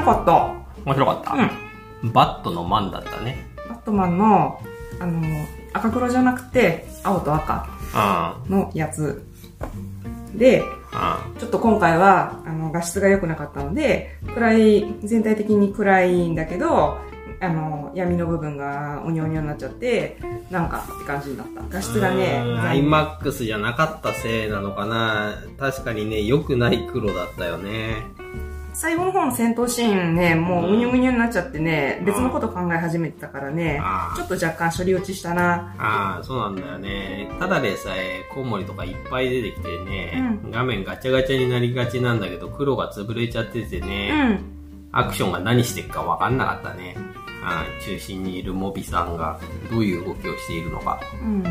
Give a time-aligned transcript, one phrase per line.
[0.00, 0.32] 白かった。
[0.84, 1.32] 面白かった、
[2.02, 2.12] うん。
[2.12, 3.46] バットのマンだったね。
[3.68, 4.60] バットマンの、
[4.98, 5.22] あの、
[5.72, 7.68] 赤黒じゃなくて、青と赤
[8.48, 8.52] うん。
[8.52, 9.24] のやつ。
[10.34, 10.62] で、
[11.38, 16.98] ちょっと今回は、あの、画質が良くなかったので、暗い、全体的に暗いんだけど、
[17.42, 20.18] あの、闇の部分がおにょおにょになっちゃって、
[20.50, 21.62] なんかって感じになった。
[21.68, 27.94] 画質がね、うん残念 iMAX じゃなかったせいなのかな確かにね、良くない黒だったよね。
[28.72, 33.80] 最後の方の戦闘シーンね、もううにょうにょになっちゃってね、別のこと考え始めてたからね
[34.16, 35.74] ちょっと若干処理落ちしたな。
[35.78, 37.30] ああ、そうなんだよね。
[37.38, 44.44] ただでさえ、コウモリとかいっぱい出てきてね、う画面ガチャガチャになりがちなんだけど、黒が潰れちゃっててうね、ん。
[44.92, 46.96] アクションが何してるか分かんなかったね。
[47.84, 49.40] 中心にいるモビさんが
[49.70, 51.00] どういう動きをしているのか。
[51.22, 51.42] うん。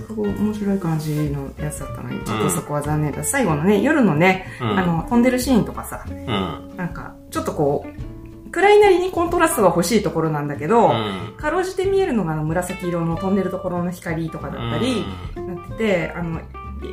[0.00, 3.24] すごく面白い感じのやつだったのに、ちょっとそこは残念だ。
[3.24, 6.76] 最後のね、夜のね、うんあの、飛んでるシーンとかさ、うん。
[6.76, 15.04] なんか、ちょっとこう、暗いなりにコントラストが欲しいところなんだけど、うんかろうじて見えるのがあの紫色の飛んでるところの光とかだったり、
[15.36, 16.40] なってて、あの、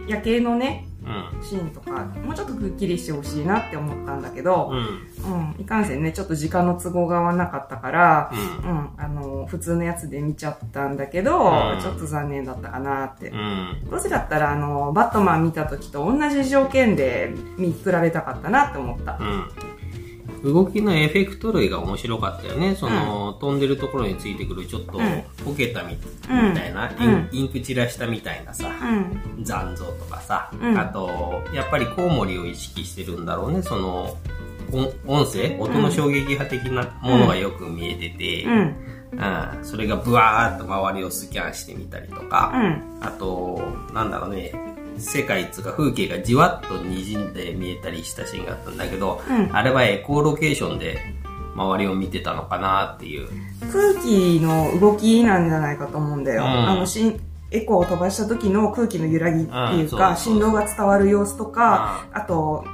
[0.08, 0.92] 夜景のね、うん。
[1.42, 4.78] シーンとか、もうちょっとくっきりしてほしいなって思ったんだけど、うん。
[4.78, 8.32] うん、いかんせんね、ちょっと時間の都合が合わなかったから、
[8.64, 13.30] うんうん、あの、普通のやつで見ちゃったんだけど、うんちょっと残念だったかなって。
[13.30, 13.88] うん。
[13.90, 19.20] どうせだったら、あの、バットマン見た時と同じ条件で見比べたかったなって思った。
[20.44, 20.53] うん。
[20.53, 22.75] 動きのエフェクト類が面白かったよね。
[22.75, 25.03] その、飛んでるところについてくるちょっとうん
[25.45, 28.69] 溶けたみ,、うんたいな、インうんインク散らしたみたいなさ、
[29.38, 29.44] うん。
[29.44, 33.61] 残像とかさ、うんあと、やっぱりコウモリを意識してるんだろうね。
[33.61, 34.17] その、
[34.71, 35.58] 音音声？
[35.59, 38.53] 音の衝撃波的なものがよく見えてて、うん。
[38.59, 38.75] うん
[39.61, 42.99] それがブワーッと周りをスキャンしてみたりとか、うん。
[42.99, 43.61] あと、
[43.94, 44.52] なんだろうね、
[44.97, 50.99] 世界っつうか風景がじわっと滲んで見えたりしたシーンがあったんだけど、うんあれはエコーロケーションで
[51.55, 53.27] 周りを見てたのかなっていう。
[53.71, 56.43] 空気の動きなんじゃないかと思うんだよ。
[56.43, 57.20] うんあの、しん
[57.52, 62.65] エコーを飛ばした時の空気の揺らぎっていうか、振動が伝わる様子とか、あと、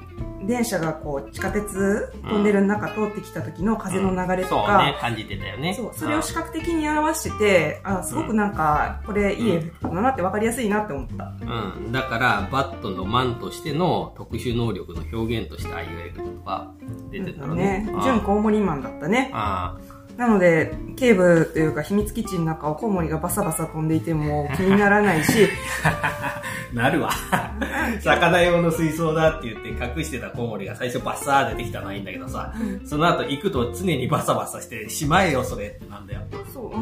[0.46, 5.74] 電車がこう、地下鉄飛んでる中通ってきた時の風の流れとそうか、ね、感じてたよね。
[5.74, 11.34] そう、それを視覚的に表してて、あ、すごくなんか、これいいエフェクトだなって分かりやすいなって思った。
[11.42, 11.86] うん。
[11.86, 11.92] うん。
[11.92, 16.72] だから、バットのマンとしての特殊能力の表現としてああいうエフェクトが
[17.12, 17.86] 出てたのね。
[17.86, 18.02] ねうん。
[18.02, 19.32] 純コウモリマンだったね。
[19.34, 19.78] あ
[20.20, 25.48] なので、警部というか秘密基地の中をコウモリがバサバサ飛んでいても気にならないし、
[25.86, 26.42] あ。
[26.76, 27.10] なるわ。
[28.04, 29.70] 魚用の水槽だって言って
[30.00, 32.54] 隠してたコウモリが最初バッサー出てきたのはいいんだけどさ、
[32.84, 36.22] その後行くと常にバサバサして、しまえよそれってなんだよ。
[36.54, 36.78] そう、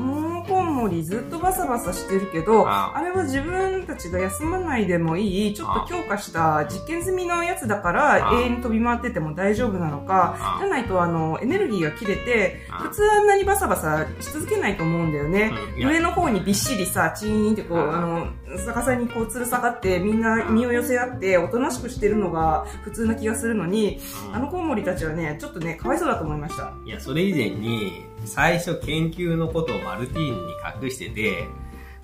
[0.78, 2.96] モリずっとバサバサしてるけど、あ。
[2.96, 8.34] あれは自分たちが休まないでもいい、ちょっと強化した実験済みのやつだからあ。
[8.40, 12.84] 永遠に飛び回ってても大丈夫なのかあ、じゃないとあの、エネルギーが切れて、あ。
[12.84, 15.52] 普通あんなにバサバサし続けないと思うんだよね。
[15.78, 17.98] 上の方にびっしりさ、チーンってこう、あ。
[17.98, 18.28] あの、
[18.66, 24.00] 逆さにこう吊る下がってみんな身を寄せ合っておとなしくしてるのが普通な気がするのに、
[24.34, 26.74] あのコウモリたちはね、ちょっとね、かわいそうだと思いました。
[26.86, 30.54] いや、それ以前に、最初研究のことをマルティーノに
[30.84, 31.48] 隠してて、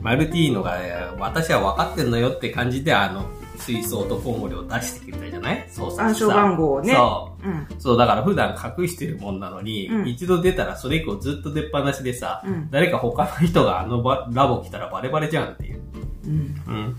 [0.02, 0.78] マルティーノが、
[1.18, 3.26] 私は分かってんのよって感じで、あの、
[3.56, 5.66] 水槽とコウモリを出してくれたじゃない？
[5.70, 6.00] そうそう。
[6.02, 6.94] 暗証番号をね。
[6.94, 7.48] そう。
[7.48, 7.68] うん。
[7.80, 15.82] そう、だから普段隠してるもんなのに、うん一度出たらそれ以降ずっと出っ放しでさ、うん誰か他の人があのバラボ来たらバレバレじゃんっていう。
[16.26, 16.62] うん。
[16.68, 16.96] うん。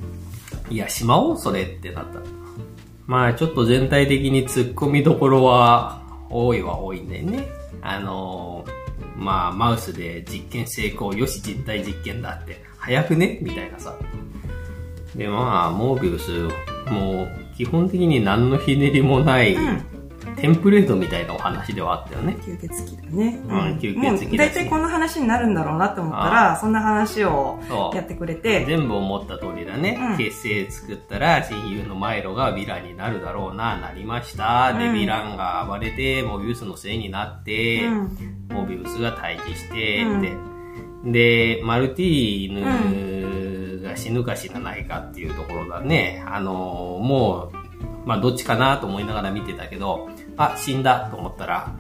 [0.71, 2.21] いや、しまおう、それってなった。
[3.07, 7.49] まあ、ちょっと全体的に突っ込みどころは多いは多いんだよね。
[7.83, 8.73] あのー
[9.17, 13.39] まあ、マウスで実験成功、よし、実体実験だって、早くね？
[13.43, 13.97] みたいなさ。
[15.15, 16.31] で、まあ、モービウス、
[16.91, 19.83] もう、基本的に何のひねりもない、うん
[20.37, 22.37] テンプレートみたいなお話ではあったよね。
[22.41, 23.41] 吸血鬼だね。
[23.49, 27.61] うん吸血鬼だしもう大体こんな話になるんだろうなって思ったら、そんな話を
[27.95, 29.99] やってくれて、全部思った通りだね。
[30.13, 34.73] うん結成作ったら親友のマイロがヴィランになるだろうな、なりました。
[34.73, 38.17] で、うんヴィランが暴れて、モビウスのせいになって、うん
[38.51, 46.25] モビウスが退治して、うんで、で、マルティーヌが死ぬか死なないかっていうところだね。
[46.27, 51.73] あのーもう、まあどっちかなと思いながら見てたけど、あ、死んだと思ったら、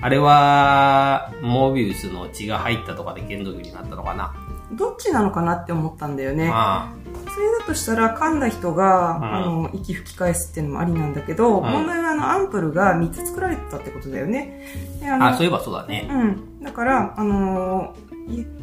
[0.00, 4.34] あれは、モビウスの血が入ったとかで剣族になったのかな。
[4.72, 6.50] どっちなのかなって思ったんだよね。
[6.52, 6.92] あ
[7.34, 14.66] それだとしたら噛んだ人が、んあの、息吹き返すっていうのもありなんだけど、ん問題はあの、アンプルが3つ作られてたってことだよね。
[15.00, 16.08] であのあ、そういえばそうだね。
[16.10, 16.62] うん。
[16.62, 18.11] だから、あのー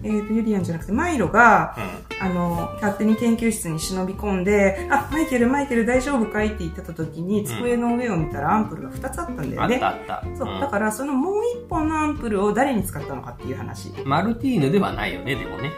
[0.04, 1.76] えー、とユリアンじゃなくてマイロが、
[2.20, 11.34] うん、あの勝手に研究室に忍び込んで「あマイケルマイケル大丈夫かい?」って言ってた時に机の上を見たらアンプルが2つあったんだよね、あったあった、そう、だからそのもう
[11.66, 13.94] 1本のアンプルを誰に使ったのかっていう話。
[14.06, 15.72] マルティーヌではないよねでもね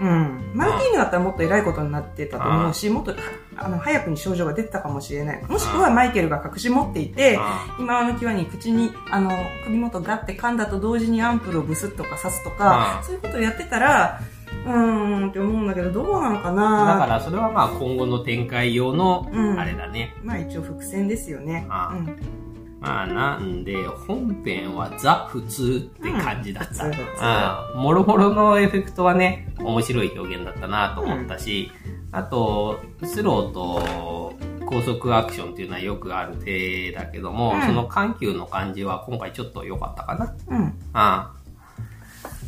[0.00, 0.50] うん。
[0.54, 3.14] マルティーヌだったらもっと偉いことになってたと思うし、もっと
[3.56, 5.44] あの早くに症状が出てたかもしれない。
[5.44, 7.38] もしくはマイケルが隠し持っていて、
[7.78, 9.30] 今の際に口に、あの、
[9.64, 14.20] 首元ガッて噛んだと同時にアンプルをブスッとか刺すとか、そういうことをやってたら、
[14.66, 20.28] うーんって思うんだけど、どうなのかなだからそれはまあ今後の展開用の、あれだね、うん。
[20.28, 21.66] まあ一応伏線ですよね。
[21.68, 22.43] うん
[22.84, 27.66] まあなんで、本編はザ普通って感じだった。
[27.74, 31.72] うん、もろもろのエフェクトはね、面白い表現だったなと思ったし、
[32.12, 34.34] うん、あと、スローと
[34.66, 40.34] 高速アクションっていうのはよくある手だけども、うん、その緩急の感じは今回ちょっと良かったかな。
[40.48, 40.78] うん。
[40.92, 41.32] あ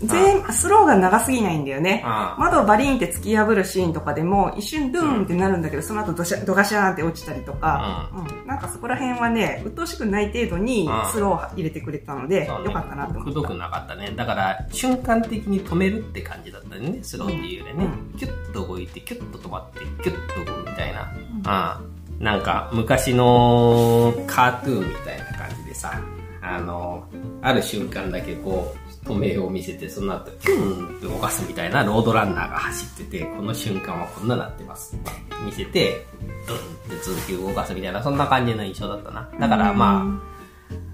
[0.03, 2.05] 全、スローが長すぎないんだよね。
[2.39, 13.31] 窓をバリーンって突き破るシーンとかでも、一瞬ドゥーンってなるんだけど、その後ドシャドガシャーンって落ちたりとか、うん、なんかそこら辺はね、鬱陶しくない程度にスローを入れてくれたので、よかったなと思った。
[13.31, 14.13] くどくなかったね。
[14.15, 17.89] だから、瞬間的に止めるって感じだったね、スローっていうよりね。
[18.19, 21.81] キュッと動いて、キュッと止まって、キュッと動くみたいな。
[22.19, 26.01] うん、なんか、昔のカートゥーンみたいな感じでさ、
[26.43, 27.05] あの、
[27.43, 34.97] ある瞬間だけこう、止めを見せて、その後、キュンって動かすみたいなロードランナーが走ってて、この瞬間はこんななってます
[35.45, 36.05] 見せて、
[36.47, 39.29] ドンって続き動かすみたいな、そんな感じの印象だったな。
[39.39, 40.21] だからま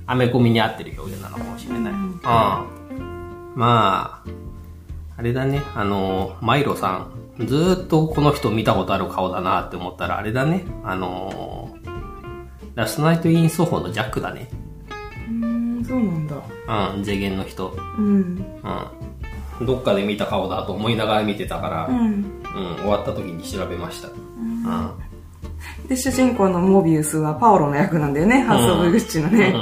[0.06, 1.92] あ、アメコミに合ってる表現なのかもしれない。
[1.92, 2.20] うん。
[3.54, 4.30] まあ、
[5.16, 11.74] あれだね、あの、マイロさん、ずっとこの人見たことある顔だなって思ったら、あれだね、あの、
[12.74, 14.48] ラストナイト・イン・ソホのジャックだね。
[15.86, 16.36] そうなんだ
[16.94, 17.76] うん税源の人。
[17.98, 18.44] うん、
[19.60, 29.54] うん、どっかで見た顔だと思いながら見てたから、うん、うん、終わった時に調べました、うん、うん、で主人公のモービウスはパオロの役なんだよね、ハウス・オブ・グッチのね、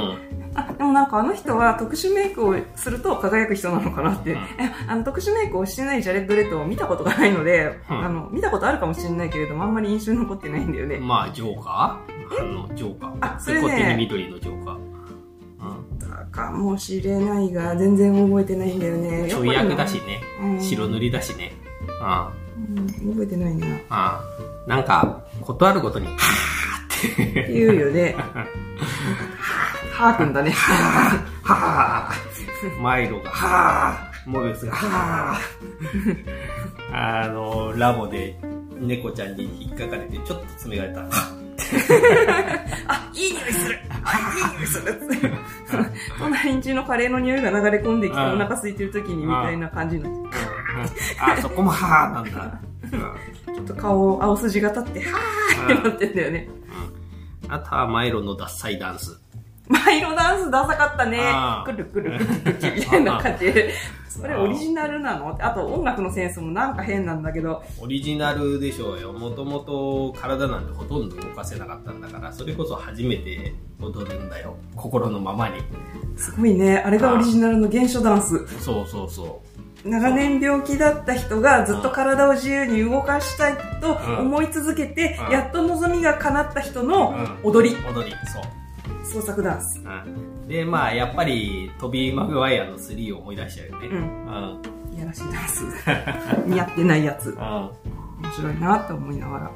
[0.53, 4.39] あでもなんかあの人は特殊メイクをすると輝く人なのかなって、うん、
[4.87, 10.97] あの特殊メイクをしてないジャレッド・レトを見たことがないので、うん、あの見たことあるかもしれないけれどもあんまり印象に残ってないんだよね。
[10.97, 12.41] まあジョーカー？
[12.41, 13.35] あのジョーカー。
[13.35, 13.95] あそれね。
[13.97, 14.60] 緑のジョーカー
[16.31, 19.29] かもしれないが、全然覚えてないんだよね。
[19.29, 20.21] ちょい役だしね。
[20.41, 21.53] うん、白塗りだしね。
[22.01, 23.67] ああうん、覚えてないな。
[23.89, 24.21] あ
[24.67, 28.15] あなんか、ことあるごとに、はぁって言うよね。
[29.91, 30.51] はぁくんだね。
[30.51, 36.25] はぁはぁマイロが、はぁモビスが、はぁ
[36.93, 38.39] あの、ラボで
[38.79, 41.40] 猫ちゃんに引っかかれて、ちょっと詰められた。
[42.87, 45.01] あ、いい匂いするあ、いい匂いする
[46.17, 50.37] 隣んちのカレーの匂いが流れ込んできてお腹空いてる時にみたいな感じになって。
[51.19, 52.59] あ、そこもはーなんだ。
[53.45, 56.49] ちょっと顔、青筋が立って、はーってなってんだよね。
[57.47, 59.20] あとはマイロのダッサイダンス。
[59.71, 61.19] マイロダンスダサかったね。
[61.65, 63.73] くるくるくるくるみたいな感じで。
[64.09, 65.37] それオリジナルなの？
[65.39, 67.63] あと音楽のセンスもなんか変なんだけど。
[67.79, 69.13] オリジナルでしょうよ。
[69.13, 74.57] もともと体なんてほとんど動かせなかったんだから、それこそ初めて踊るんだよ。
[74.75, 75.61] 心のままに。
[76.17, 76.79] すごいね。
[76.79, 78.45] あれがオリジナルの原初ダンス。
[78.59, 79.41] そうそうそ
[79.85, 79.89] う。
[79.89, 87.75] 長年病気だった人がずっと体を自由に動かしたいと思い続けて、やっと望みが叶った人の踊り。
[87.87, 88.43] 踊り、そう。
[89.03, 89.79] 創作ダンス。
[89.79, 93.87] うん、で、まあ、やっぱり、トビー・マグワイアの3を思い出しちゃうよね。
[93.87, 93.97] うん。
[93.97, 95.63] うん、いやらしいダンス。
[96.45, 97.29] 似合ってないやつ。
[97.29, 97.35] うん。
[97.37, 97.71] 面
[98.35, 99.51] 白いなって思いながら。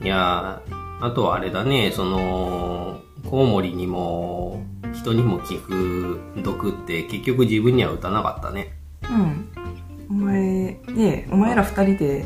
[0.00, 0.06] うん。
[0.06, 0.60] いや
[1.00, 8.72] あとはあれだね、その、コウモリにも、人にも効く毒って結局自分には打たなかったね。
[9.10, 9.48] うん。
[10.10, 12.24] お前、ねお前ら二人で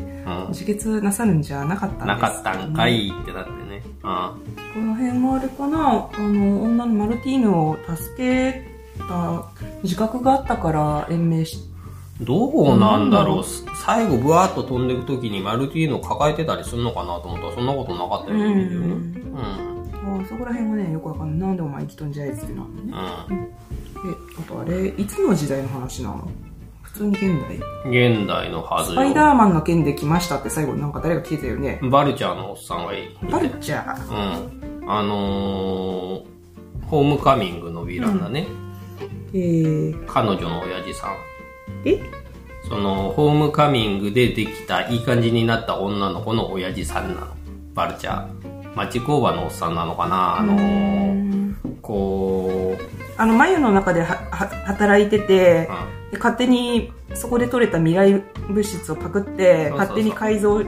[0.49, 3.66] 自決なさるんじゃなかったんですか、ね、なかったんかいってなってね。
[3.85, 3.93] うん。
[4.01, 6.09] この辺もあれかな。
[6.13, 8.67] あの女のマルティーヌを助け
[8.97, 9.45] た
[9.83, 11.59] 自覚があったから延命し
[12.21, 13.43] どうなんだろう。
[13.85, 18.59] 最後ブワーッと飛んでいく時にマルティーヌを抱えてたりするのかなと思ったらそんなことなかったよね、うん、
[19.33, 20.23] うん。
[20.23, 21.49] あそこら辺はねよくわかんない。
[21.49, 22.95] なんでお前生きとんじゃいっつってなのね、うん、え
[24.39, 26.27] あとあれいつの時代の話なの？
[26.97, 27.57] 普通に現代。
[27.85, 31.79] 現代のはずスパイダーマンの件で来ましたって最後なんか誰が聞いたよね。
[31.83, 33.17] バルチャーのおっさんがいい。
[33.29, 34.81] バルチャー。
[34.81, 34.89] うん。
[34.89, 36.25] あのー、
[36.87, 38.47] ホームカミングのヴィランだね。
[39.33, 41.15] うん、えー、彼女の親父さん。
[41.85, 41.99] え？
[42.67, 47.27] その、ホームカミングでできた、いい感じになった女の子の親父さんなの。
[47.75, 48.75] バルチャー。
[48.75, 50.39] 町工場のおっさんなのかな？
[50.39, 52.81] あのー、こう、
[53.21, 60.61] あの、眉の中ではは働いてて、うん、で、勝手にそこで取れた未来物質をパクって、勝手に改造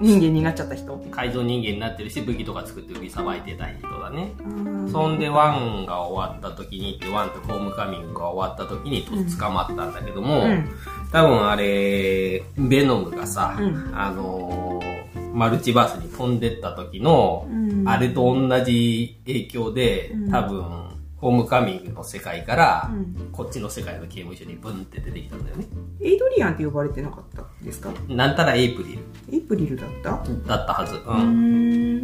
[0.00, 0.96] 人間になっちゃった人。
[1.10, 4.32] 改造人間になってるし、武器とか作って売りさばいてた人だね。
[4.40, 4.90] うん。
[4.90, 10.68] そんで、ワンが終わった時にって、ワンとホームカミングが終わった時にと捕まったんだけども、うん。
[11.12, 13.92] 多分あれ、ベノムがさ、うん。
[13.94, 14.98] あのー
[15.30, 17.88] マルチバースに飛んでった時の、うん。
[17.88, 20.30] あれと同じ影響で、うん。
[20.32, 20.87] 多分、
[21.18, 25.66] ホームカミングの世界から、うんこっちの世界の刑務所にブンって出てきたんだよね。
[26.00, 27.90] エイドリアンって呼ばれてなかったですか？
[28.08, 28.98] なんたらエイプリ
[29.32, 30.22] エイプリルだった？
[30.26, 30.96] ルだったはず。
[30.96, 31.02] う。
[31.06, 32.02] うんん。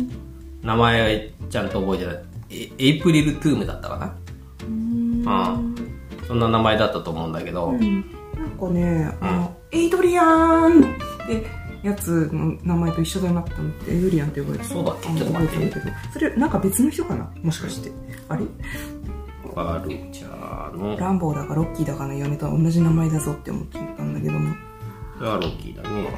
[0.63, 2.17] 名前ちゃんと覚えてない。
[2.51, 4.15] エエイプリルトゥームだったかな？
[4.67, 5.31] うんう
[5.71, 5.75] ん
[6.29, 7.81] そんな名前だったと思うんだけど、うん
[8.35, 10.83] なんかね、あの、エイドリアンっ
[11.27, 11.47] て
[11.85, 15.81] やつの名前と一緒だなって思って、エイドリアンって呼ばれてたそうだっけちょっと待って
[16.13, 17.31] それ、なんか別の人かな？
[17.43, 17.93] もしかして。
[18.29, 18.45] あれ？
[19.55, 24.55] バルチャーの、ランボーだかロッキーだかの嫁と同じ名前だぞって思ってたんだけども。
[25.19, 26.11] それはロッキーだね。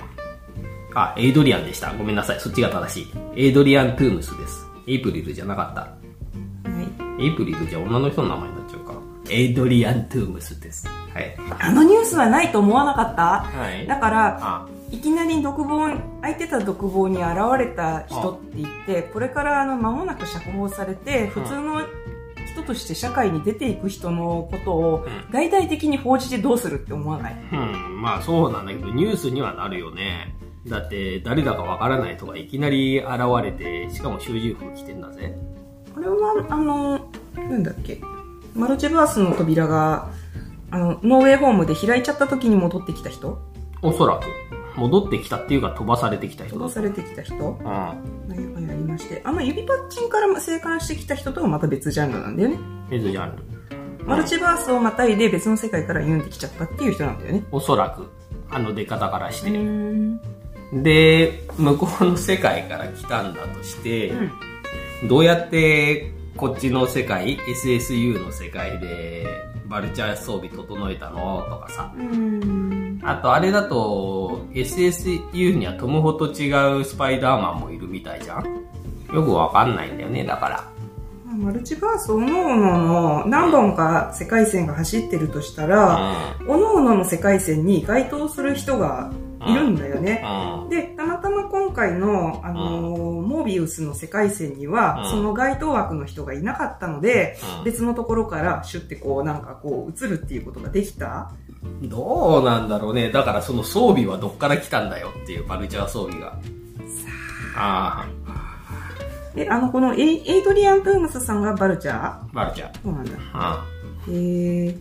[0.95, 1.93] あ、エイドリアンでした。
[1.93, 2.41] ごめんなさい。
[2.41, 3.13] そっちが正しい。
[3.35, 4.65] エイドリアン・トゥームスです。
[4.87, 5.81] エイプリルじゃなかった。
[5.83, 7.23] はい。
[7.23, 8.95] エイプリルじゃ女の人の名前になっちゃうか。
[9.29, 10.89] エイドリアン・トゥームスです。
[11.13, 11.37] はい。
[11.59, 13.41] あのニュースはないと思わなかった？
[13.41, 13.87] はい。
[13.87, 15.89] だから、あ、いきなり独房、
[16.21, 17.27] 空いてた独房に現
[17.59, 21.83] れた人って言って、これからあの間もなく釈放されて、普通の
[22.47, 25.33] 人として社会に出ていく人のことをうん。
[25.33, 27.37] 大々的に報じてどうするって思わない？
[27.53, 30.35] うん、まあそうなんだけど、ニュースにはなるよね。
[30.67, 33.11] だって、誰だかわからない人がいきなり現
[33.43, 35.37] れて、しかも囚人服着てんだぜ。
[35.95, 38.01] これは、あの、なんだっけ、
[38.55, 40.11] マルチバースの扉が、
[40.71, 43.39] あの、ノーウェイホームで開いちゃった時に戻ってきた人？
[43.83, 44.25] おそらく。
[44.77, 47.35] 戻ってきたっていうか飛ばされてきた人だ飛ばされてきた人？
[47.35, 47.65] うん。
[48.29, 52.59] 何かやりまして、あの指パッチンから生還してきた人とはまた別ジャンルなんだよね。
[52.91, 53.43] 別ジャンル。
[54.05, 57.45] マルチバースをまたいで別の世界からユンってきちゃったっていう人なんだよね。
[57.51, 58.09] おそらく。
[58.51, 59.51] あの出方からして。
[59.51, 60.21] ん。
[60.73, 65.09] で、向こうの世界から来たんだとして、うん。
[65.09, 69.27] どうやってこっちの世界、SSU の世界で
[69.67, 71.45] バルチャー装備整えたの？
[71.51, 71.93] とかさ。
[71.97, 72.86] うん。
[73.03, 78.45] あとあれだと SSU にはトムホと違うスパイダーマンもいるみたいじゃん？
[79.15, 80.69] よくわかんないんだよね、だから。
[81.37, 89.13] マルチバースおのおのの何本か世界線が走ってるとしたら、うおのおのの世界線に該当する人が
[89.47, 90.25] いるんだよね。
[90.71, 101.33] で、たまたま今回の、あのーモービウスの世界線には、うんその該当枠の人がいなかったので、うん別のところからシュッてこう、なんかこう、映るっていうことができた。
[101.83, 103.11] どうなんだろうね。
[103.11, 106.39] だからその装備はどっから来たんだよっていうバルチャー装備が。
[107.57, 108.07] あ
[109.35, 111.95] で、あの、このエイエイドリアン・トゥームスさんがバルチャー？
[111.97, 112.83] あ、バルチャー。
[112.83, 113.11] そうなんだ。
[113.35, 113.65] あ
[114.09, 114.77] へえ。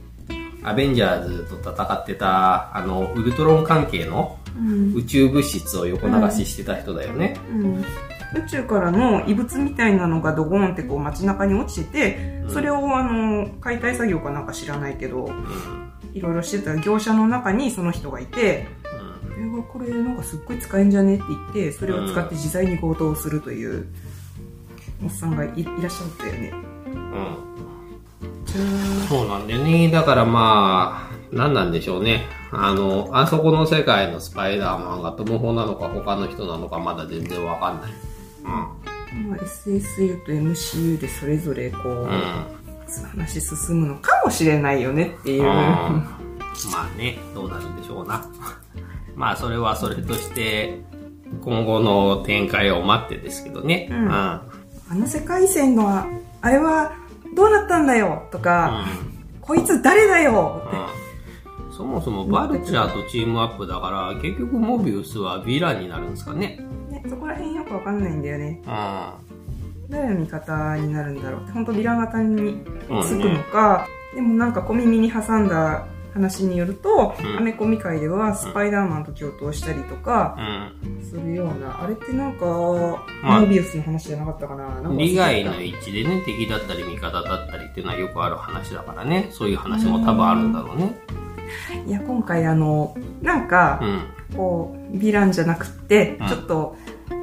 [0.63, 4.93] あアベンジャーズと戦ってた、あの、ウルトロン関係のうん。
[4.95, 7.37] 宇宙物質を横流ししてた人だよね。
[7.51, 7.75] うん。
[7.79, 7.85] 宇
[8.49, 15.45] 宙からの異物みたいなのがドゴーンってこう街中に落ちてて、うんそれをあの、解体作業かなんか知らないけど、うん。
[16.15, 18.67] いろいろしてた業者の中にその人がいて、
[18.99, 19.15] うん
[19.59, 23.85] えこれなんかすっごい使えんじゃねって言って、それを使って自在に強盗をするという、
[25.03, 26.53] おっさんがいいらっしゃったよね。
[26.85, 27.45] うん。
[29.09, 29.91] そうなんだよね。
[29.91, 32.27] だからまあ、何なんでしょうね。
[32.51, 37.91] あの、あそこの世界のスパイダーマンがトムホなのか他の人なのかまだ全然わかんない。
[38.45, 38.71] あ、
[39.27, 42.64] まあ、SSU と MCU でそれぞれこう、うん。
[42.87, 43.09] うん。
[43.09, 45.43] 話進むのかもしれないよねっていう。
[45.43, 45.47] うん
[46.71, 48.25] まあね、どうなるんでしょうな。
[49.15, 50.81] まあそれはそれとして、
[51.43, 53.89] 今後の展開を待ってですけどね。
[53.91, 54.11] うんうん。
[54.11, 54.41] あ
[54.91, 56.93] の世界線のあれは
[57.35, 58.85] どうなったんだよとか、
[59.41, 60.77] こいつ誰だよって。
[60.77, 61.05] うん
[61.75, 66.65] そもそもバルチャーとチームアップだから、結局モビウスはヴィランになるんですかね。
[66.89, 68.61] ね、そこら辺よくわかんないんだよね。
[68.65, 69.34] うん。
[69.89, 72.63] 誰の味方になるんだろうって、本当ヴィラン型に
[73.03, 80.37] つくのか、でもなんか小耳に挟んだ話によると、うんアメコミ界ではスパイダーマンと共闘したりとか
[80.83, 81.05] うん。
[81.05, 82.45] するような、あれってなんか、
[83.21, 84.81] まあモービウスの話じゃなかったかな？
[84.97, 89.29] 利害の一致でね、敵だったり味方だったりっていうのはよくある話だからね。
[89.31, 90.97] そういう話も多分あるんだろうね。
[91.85, 94.01] いや、今回あの、なんかう、ん。
[94.35, 96.75] こう、ヴィランじゃなくってうん、ちょっと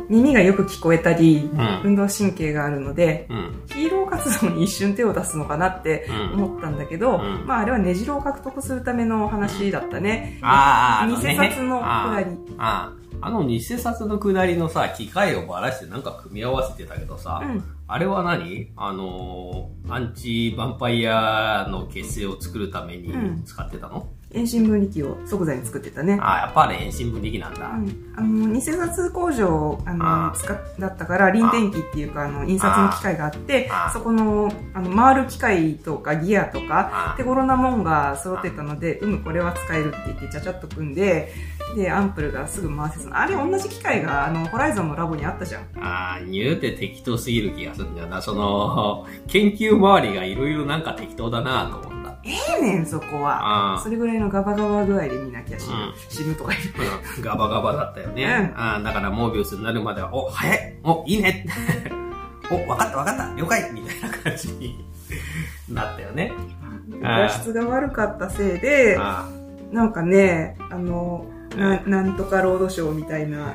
[0.09, 1.80] 耳がよく聞こえたり、うん。
[1.85, 3.62] 運動神経があるので、うん。
[3.66, 6.44] ヒーロー活動に一瞬手を出すのかなってうん。
[6.44, 10.38] 思ったんだけど、うんまああれは根城を獲得するための話だったね。
[10.42, 12.37] あーあの偽ね札のくだり。
[12.59, 13.02] ああ。
[13.25, 17.62] あの偽札の下りのさ、機械をばらしてなんか組み合わせてたけどさ、うん。
[17.87, 18.73] あれは何？
[18.76, 26.18] あのー、アンチヴァンパイアの結成を作るためにうん使ってたの、遠心分離機を即座に作ってたね。
[26.20, 27.68] ああ、やっぱり遠心分離機なんだ。
[27.68, 30.46] うん、あの、偽札工場、あの、あ使
[30.78, 41.32] だったから、臨転機っていうか、あの、印刷の機械があって、そこの、あの、回る機械とかギアとか、手頃なもんが揃ってたので、うむ、これは使えるって言って、ちゃちゃっと組んで、
[41.74, 43.12] で、アンプルがすぐ回せそう。
[43.12, 45.62] あれ、同じ機械が、あの、ホライゾンのラボにあったじゃん。
[45.80, 48.20] ああ、ニューって適当すぎる気がするんだよな。
[48.22, 52.02] その、研究周りがいろいろなんか適当だなと思って。
[52.24, 53.80] ええねん、そこは。
[53.82, 55.74] それぐらいのガバガバ具合で見なきゃ死ぬ,、
[56.08, 57.22] 死ぬとか言う。
[57.22, 58.52] ガバガバだったよね。
[58.56, 61.46] あだからモービウスになるまでは、お、早いお、いいね
[62.50, 64.84] お、わかったわかった了解みたいな感じに
[65.68, 66.32] なったよね。
[67.00, 68.98] 画質が悪かったせいで、
[69.72, 71.26] なんかね、あの、
[71.56, 73.54] ななんとかロードショーみたいな、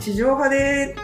[0.00, 0.96] 地上波で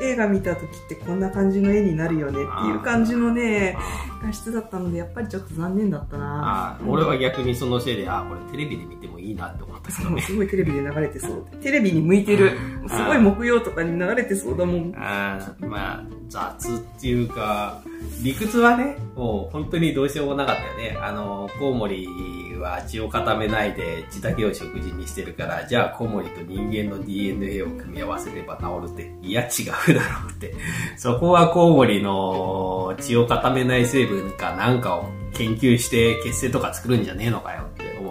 [0.00, 3.76] 映画見た時ってこんな感じの絵になるよねっていう感じのね、
[4.22, 10.22] 画質だったので、やっぱりちょっと残念だったな俺は逆にそのせいで、あ、これテレビで見てもいいなって思ったけどね。
[10.22, 11.46] すごいテレビで流れてそう。
[11.60, 12.56] テレビに向いてる。
[12.88, 14.94] すごい木曜とかに流れてそうだもん。
[14.96, 17.82] あまあ、雑っていうか、
[18.22, 20.98] 理屈はね、もう本当にどうしようもなかったよね。
[21.00, 22.06] あの、コウモリ
[22.58, 30.54] は血を固めないで血だけを食事にしてるから、じゃあコウモリと人間の DNA を組み合わせれば治るって、いや違うだろうって。
[30.96, 37.68] そこはコウモリの血を固めない成分かなんかを研究して血清とか作るんじゃねえのかよ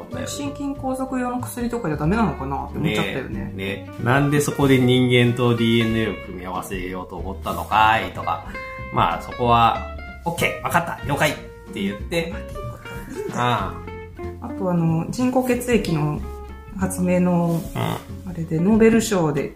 [0.08, 3.52] 思ったよ、心筋梗塞用の薬とかじゃダメなのかなって思っちゃったよね。
[3.56, 8.46] ねねなんでそこで人間と DNA を組み合わせようと思ったのかいとか。
[8.94, 9.96] まあそこは、
[10.26, 10.62] OK!
[10.62, 11.34] 分かった了解っ
[11.74, 12.34] て言って、
[13.34, 13.74] あ
[14.42, 16.22] あとあの、人工血液の
[16.78, 18.00] 発明の、あ
[18.34, 19.54] れでノーベル賞で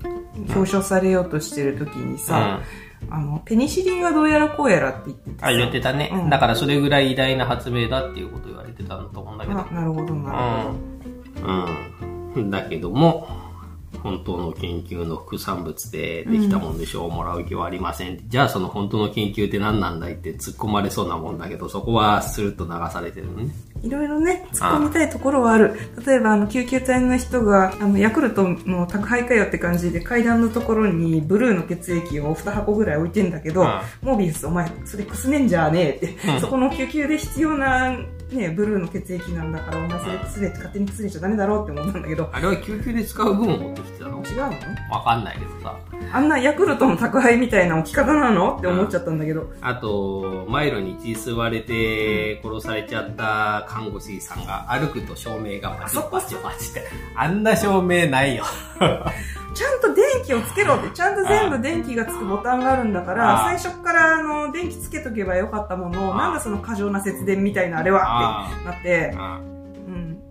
[0.50, 2.62] 表彰されようとしてる時にさ、
[3.10, 9.58] あの、ペニシリンはどうやらこうやらって言っててあ、言ってたね、うん、だからそれぐらい偉大な発明だっていうこと言われてたんだと思うんだけど。
[9.58, 10.38] なるほど、なる
[11.42, 12.38] ほど。
[12.38, 12.50] うん。
[12.52, 13.28] だけども、
[14.02, 23.52] 本当の研究の副産物でできたもんで賞をもらう気はありません、うん、じゃあその本当の研究って何なんだいって突っ込まれそうなもんだけど、そこはスルッと流されてるね。
[23.84, 25.76] いろいろね、突っ込みたいところはある。
[26.06, 33.66] 例えば、あの、救急隊の人が、あの、ヤクルトの宅配かよって感じで階段のところにブルーの血液を2箱ぐらい置いてんだけど、
[34.02, 37.98] モービウスお前、それくすねんじゃねえって、そこの救急で必要な
[38.32, 42.30] ね、ブルーの血液なんだから、お前それ薬って勝手に薬れちゃダメだろうって思ったんだけど。
[42.32, 44.24] あれは救急で使う分を持ってきてたの？
[44.24, 44.44] 違うの？
[44.90, 45.78] わかんないけどさ。
[46.14, 49.52] あんなヤクルトの宅配みたいな置き方なのって思っちゃったんだけど。
[49.62, 56.84] あと、マイロに血吸われて殺されちゃった看護師さんが歩くと照明がパチパチパチって。
[57.16, 58.46] あんな照明ないよ。
[59.54, 70.22] ちゃんと電気をつけろって、ちゃんと全部電気がつくボタンがあるんだから、最初からあの、電気つけとけばよかったものを、なんだその過剰な節電みたいなあれはなって、うん。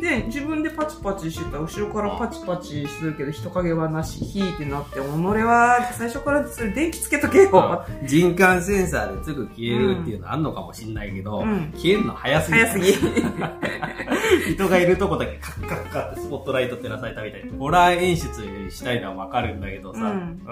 [0.00, 7.84] で、自分でパチパチしてた後ろからパチパチするけど人影はなし、ヒーってなって、己は最初からそれ電気つけとけよ。
[8.06, 12.92] 人感センサーですぐ消えるっていうのあんのかもしんないけど、うん、消えるの早すぎ早すぎ。
[14.54, 20.42] 人がいるとこだけカッカッカってスポットライト照らされたみたいに、ホラー演出したいのはわかるんだけどさ、うん。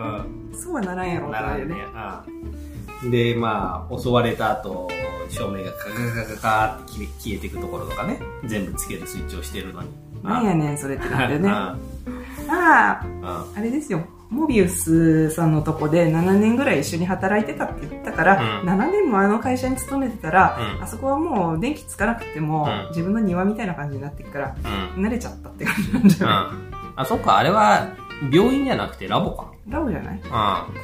[0.53, 1.75] うん、そうはならんやろ、ならんよね。
[1.75, 2.72] うん、
[3.11, 4.89] で、まあ、襲われた後、
[5.29, 9.89] 照明がカカカカカって消えていくところとかね、全部つけるスイッチをしてるのに。
[10.23, 11.49] なんやねん、それってなってね。
[12.49, 14.05] ああ、あれですよ。
[14.33, 24.57] モビウスさんのとこで7年ぐらい一緒に働いてたって言ったから、うん、7年もあの会社に勤めてたら、うん、あそこはもう電気つかなくても、うん、自分の庭みたいな感じになってくから、
[24.97, 27.89] 慣れちゃったって感じなんじゃない、あ、そっか、あれは
[28.33, 29.52] 病院じゃなくてラボか。
[29.69, 30.21] ラボじゃない？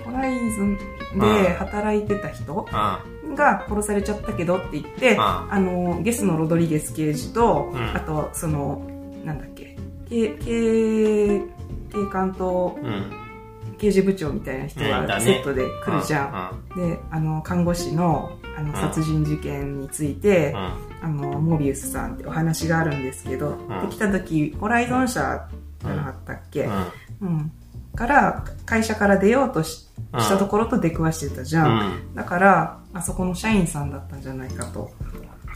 [0.04, 0.78] ホライズン
[1.20, 2.66] で働いてた人
[3.34, 5.16] が殺されちゃったけどって言って、
[5.50, 8.86] あの、ゲスのロドリゲス刑事と、あと、その、
[9.24, 9.76] なんだっけ、
[10.08, 11.38] 警、警、
[11.92, 12.78] 警官と、
[13.78, 16.28] 刑事部長みたいな人がセットで来るじゃん。
[16.76, 20.52] で、あの、看護師の、あの、殺人事件について、
[21.00, 25.48] あの、モビウスさんってお話があるんですけど、できた時、ホライゾン社
[25.80, 26.64] じゃなかったっけ？
[27.20, 27.52] うん。
[27.98, 32.14] から、会社から出ようとししたところと出くわしてたじゃん。
[32.14, 34.92] だから、あそこの社員さんだったんじゃないかと。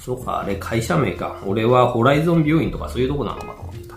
[0.00, 1.40] そうか、あれ会社名か。
[1.46, 3.94] 俺はホライゾン病院とかそういうとこなのかと思ってた。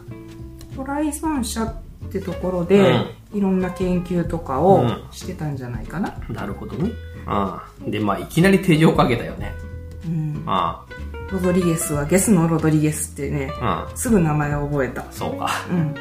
[0.78, 1.74] ホライゾン社っ
[2.12, 2.96] てところで、
[3.34, 6.16] いろんな研究とかをしてたんじゃないかな。
[6.30, 6.92] うん、なるほどね。
[7.26, 9.56] ああで、まあ、いきなり手錠かけたよね。
[10.06, 10.44] うん。
[10.46, 13.52] ああロドリゲスはゲスのロドリゲスってね、
[13.90, 15.04] うん、すぐ名前を覚えた。
[15.12, 15.50] そうか。
[15.72, 15.96] うん。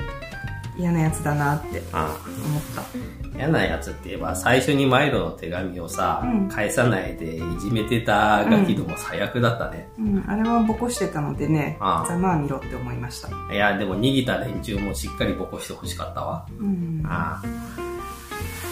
[0.77, 3.39] 嫌なやつだなってあ思った。
[3.39, 6.49] 嫌なやつって言えば、最初にマイロの手紙をさ、うん。
[6.49, 9.89] 返さないでいじめてたガキども最悪だったね。
[9.99, 13.29] うん、あれはボコしてたのでねざまあ見ろって思いました。
[13.53, 16.47] いや、でも逃げた連中もしっかりボコしてほしかったわ。
[16.59, 17.03] うん。
[17.05, 17.43] あ。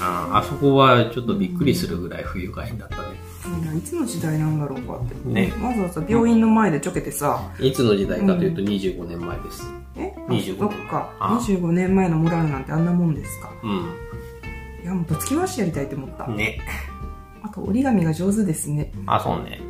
[0.01, 3.32] あああそこはちょっとびっくりするぐらい不愉快だったね。
[3.71, 9.63] うんいつの時代なんだろうかってねわざわざ病院の前でちょけてさいつの時代かというと25年前です。
[9.97, 13.51] え？25そっかああ25年前のモラルなんてあんなもんですか？
[13.63, 13.67] う
[14.83, 16.37] いやもうぶつき回してやりたいって思ったん。
[16.37, 16.59] ね。
[17.43, 19.61] あと折り紙が上手ですねあ、そうね。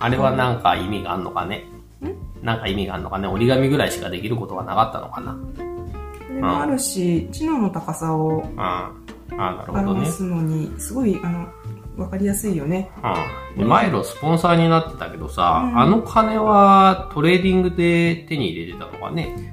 [0.00, 1.64] あれはなんか意味があんのかね？
[2.42, 3.28] なんか意味があんのかね？
[3.28, 5.36] 折り紙ぐらいしかできることがなかったのかな？
[6.26, 8.60] それもあるし知能の高さをうん。
[8.60, 8.92] あ
[9.32, 10.00] あ、なるほどね。
[10.00, 11.48] 表すのにすごいあの
[12.00, 12.90] 分かりやすいよね。
[13.54, 13.58] うん。
[13.58, 15.78] でマイロスポンサーになってたけどさ、うん。
[15.78, 19.52] あの金はトレーディングで手に入れてたのかね。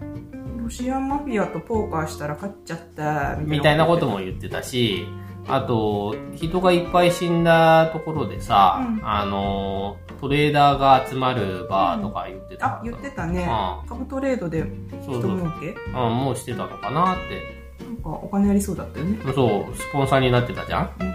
[0.61, 5.07] ロシアマフィアとポーカーしたら勝っちゃったみたいなことも言ってたし、
[5.47, 9.07] あと、人がいっぱい死んだところでさ、うん。
[9.07, 12.79] あの、トレーダーが集まるバーとか言ってた。
[12.79, 13.47] あ言ってたね。
[13.85, 14.65] う株トレードで
[15.01, 15.37] 人そうそう。
[15.37, 17.85] 儲けうん、もうしてたのかなって。
[17.85, 19.19] なんかお金ありそうだったよね。
[19.33, 21.11] そう、スポンサーになってたじゃうんん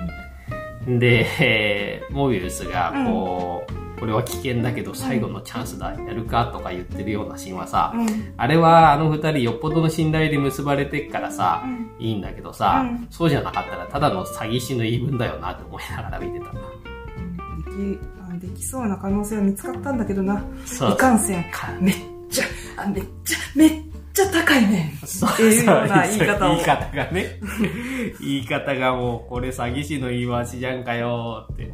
[0.87, 8.07] で、え ーモビウスが、こう、これは危険だけど最後のチャンスだ、やるかとか言ってるようなシーンはさ、うん。
[8.37, 12.05] あれはあの二人よっぽどの信頼で結ばれてっからさ、うん。
[12.05, 13.07] いいんだけどさ、うん。
[13.11, 16.47] そうじゃなかったらただの詐欺師の言い分だよなって思いながら見てた。
[16.47, 20.45] できあできそうな可能性は見つかったんだけどな。
[20.67, 20.93] そう。
[20.93, 21.45] いかんせん。
[21.81, 21.95] めっ
[22.29, 22.45] ちゃ
[22.79, 27.41] あめっちゃめっちゃ高いねっていうような言い方を言い方がね。
[28.21, 31.73] 言い方がもう、これ詐欺師の言い回しじゃんかよって。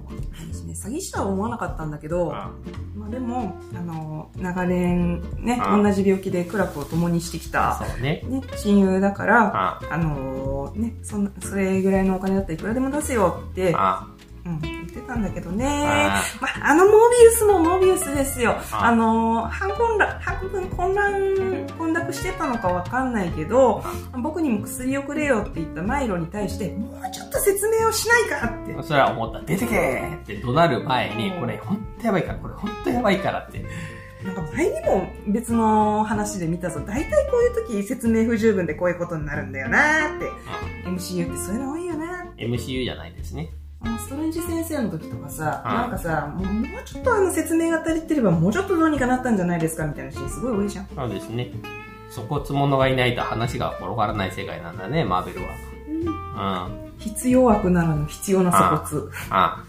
[0.53, 2.51] 私ね詐欺師とは思わなかったんだけど、あ
[2.97, 8.23] まあ、でもあの長年ねあ同じ病気で苦楽を共にしてきた、ね。
[8.27, 14.07] ね、親友だからああのねそんなそれぐらいのお金だったらいくらでも出すよって、あ
[14.45, 18.57] うん、言ってたんだけどねあまあ、あのモビウスもモビウスですよ。
[18.73, 23.83] ああの、半混乱、半分混乱、混濁してたのかわかんないけど、
[24.23, 28.83] 僕にも薬をくれよって言ったマイロに対して、もうちょっと説明をしないかって。
[28.83, 29.41] それは思った。
[29.43, 33.65] 出てけーって怒鳴る前に、これほんとやばいから、これほんとやばいからって。
[34.25, 36.81] なんか前にも別の話で見たぞ。
[36.81, 40.27] 大体こういう時説明不十分でこういうことになるんだよなーって。
[40.89, 42.45] MCU ってそういうの多いよなーって。
[42.47, 43.51] MCU じゃないですね。
[43.81, 50.89] あのストレンジ先生の時とかさ、うんなんかさ、もうもうちょっとあの説明が足りてればもうちょっとどうにかなったんじゃないですかみたいなシーンすごい多いじゃん。
[50.95, 51.53] そうですね。
[52.11, 55.47] 底つ物がいないと話が転がらない世界なんだね、マーベルは。
[55.89, 56.09] うん。
[56.37, 59.13] あ必要悪ならぬ必要な粗骨。
[59.31, 59.65] あ。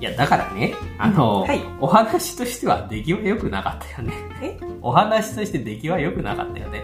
[0.00, 4.14] いや、だからね、あの、はいお話としては出来は良くなかったよね。
[4.42, 4.58] え？
[4.82, 6.82] お話として出来は良くなかったよね。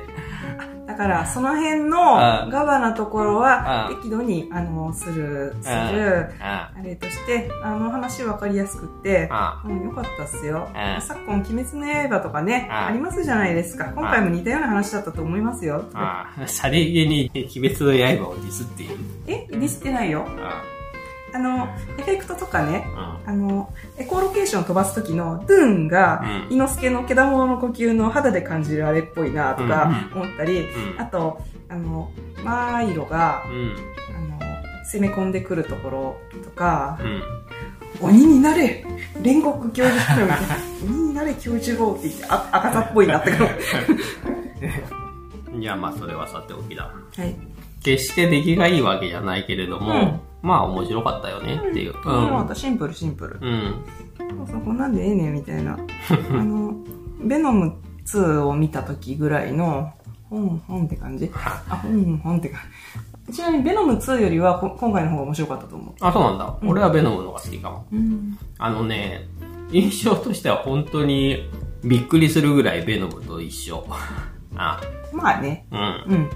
[1.00, 9.62] だから、その辺のうんガバなところはうん、適度に、あの、する、すうんる、ああれとして、あの話わかりやすくって、あ。
[9.64, 10.68] うん、よかったっすよ。
[10.68, 13.92] うん昨今、鬼滅の刃とかね、うんありますじゃないですか。
[13.94, 15.86] 今回も似たような話だったと思いますよ。
[15.94, 16.46] ああ。
[16.46, 18.96] さりげに鬼滅の刃をディスっている。
[19.26, 20.26] えディスってないよ。
[20.38, 20.62] あ
[21.32, 23.20] あの、エフェクトとかね、あ。
[23.26, 32.10] あの、エコロケーション飛ばす時のドゥーンが、うん伊之助の毛玉の呼吸の肌で感じるあれっぽいなとかうん思ったり、うんあと、あの、
[32.44, 33.76] マイロが、うん。
[34.40, 37.22] あの、攻め込んでくるところとか、うん。
[38.00, 38.84] 鬼になれ
[39.20, 40.56] 煉獄教授みたいな。
[40.84, 43.30] 鬼になれ教授号って言って、あ赤さっぽいなって。
[45.58, 46.90] いや、まあ、それはさておきだ。
[47.16, 47.36] はい。
[47.82, 51.94] 決して出来がいいわけじゃないけれども、うんまあ、面白かったよねっていう。
[52.02, 53.38] これはまたシンプルシンプル。
[53.40, 53.84] うん。
[54.18, 55.74] そうそう、こんなんでええねんみたいな。
[55.74, 56.74] あの、
[57.22, 57.74] ベノム
[58.06, 59.92] 2を見た時ぐらいの、
[60.30, 61.30] ほんほんって感じ？
[61.34, 62.60] あ、ほんほんって感
[63.28, 63.34] じ。
[63.34, 66.56] ちなみにベノム2よりはこ今回の方が面白かったと思あ、そうなんだ。
[66.64, 67.86] 俺はベノムのが好きかも。
[67.92, 67.96] う。
[67.96, 68.38] うん。
[68.58, 69.28] あのね、
[69.70, 71.48] 印象としては本当に
[71.84, 73.86] びっくりするぐらいベノムと一緒。
[74.56, 74.80] あ、
[75.12, 75.66] まあね。
[75.70, 76.28] うん。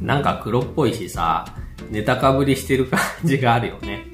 [0.00, 0.06] うん。
[0.06, 1.44] なんか黒っぽいしさ、
[1.90, 4.06] ネタかぶりしてる感じがあるよね。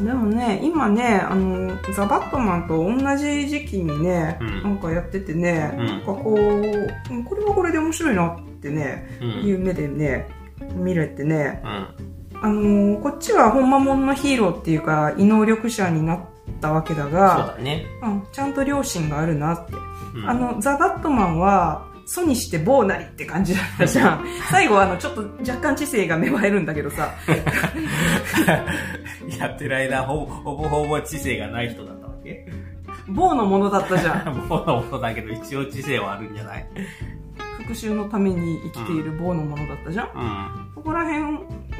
[0.00, 9.28] でもね、今ね、あの、ザ・バットマンと同じ時期にね、うんなんかやっててね、うんなんかこう、うんこれはこれで面白いなってね、うん。
[9.46, 10.28] いう目でね、
[10.74, 12.40] 見れてね、うん。
[12.42, 16.20] あのーこっちはほんまもんのヒーローっていうか、異能力者になっ
[16.62, 17.84] たわけだそうが、だね。
[18.02, 19.74] うん、ちゃんと良心があるなって。
[20.14, 24.24] うんあの、ザ・バットマンは、ソにして棒なりって感じだったじゃん。
[24.50, 27.14] 最後はあの、ちょっと若干知性が芽生えるんだけどさ、
[29.38, 32.46] やってる間ほぼほぼほぼ知性がない人だったわけ？
[33.08, 34.34] 棒のものだったじゃん。
[34.48, 36.66] ものものだけど一応知性はあるんじゃない？
[37.58, 40.72] 復讐のために生きている棒のものだったじゃん、うん。
[40.74, 41.22] そこら辺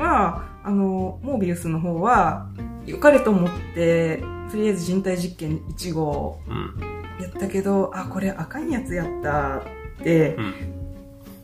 [0.01, 2.47] は、あの、モービウスの方は、
[2.87, 6.75] 良かれと思って、とりあえず人体実験1号うん。
[7.21, 9.63] やったけど、あ、これあかんやつやった。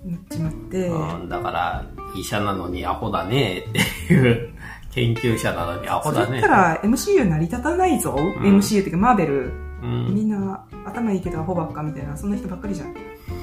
[0.06, 4.50] なっちまって、うん、だから、医者なのにアホだねっていう、
[4.92, 6.34] 研究者なのにアホそだね。
[6.34, 10.14] れったら MCU 成り立たないぞ、ん MCU っていうかマーベル、うん。
[10.14, 12.94] みんな頭いいけどアホばっかみたいな、そんな人ばっかりじゃん。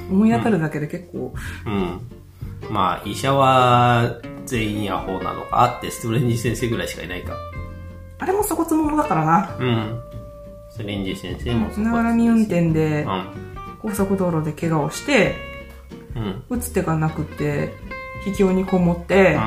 [0.10, 1.34] 思い当たるだけで結構、
[1.66, 2.02] うん。
[2.70, 7.34] まあ、医者は全員アホなのかあって、ストレンジ先生ぐらいしかいないか。
[8.20, 9.58] あれもそこつものだからな。
[9.60, 10.00] うん。
[10.72, 13.53] ストレンジ先生もそこながらみ運転でうん。
[13.84, 15.36] 高速道路で怪我をして、
[16.16, 16.44] うん。
[16.50, 17.74] 打つ手がなくて、
[18.24, 19.38] 秘境にこもって、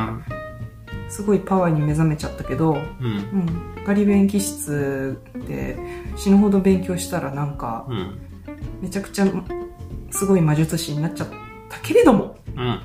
[1.08, 2.76] すごいパワーに目覚めちゃったけど、うん。
[2.76, 2.78] う
[3.80, 5.18] ん、ガリ勉気質
[5.48, 5.78] で
[6.16, 8.18] 死ぬほど勉強したらなんかうん。
[8.82, 9.26] めちゃくちゃ
[10.10, 11.28] すごい魔術師になっちゃっ
[11.70, 12.80] たけれどもうん。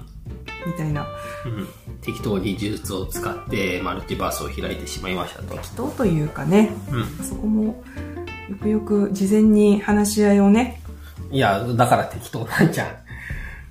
[0.65, 1.07] みたいな
[1.45, 1.67] うん。
[2.01, 5.59] 適当に呪術を使ってマルチバースを開いてしまいましたと。
[5.59, 7.25] 人というかねうん。
[7.25, 7.83] そこも
[8.49, 10.80] よくよく事前に話し合いをね
[11.31, 12.87] いや、だから適当なんじゃん。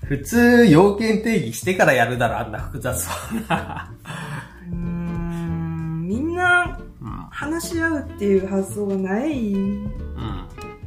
[0.06, 3.06] 普通、要件定義してからやるだろ、あんな複雑
[3.48, 3.90] は。
[4.70, 7.08] うーんみんなうん。
[7.30, 9.80] 話し合うっていう発想がないうん。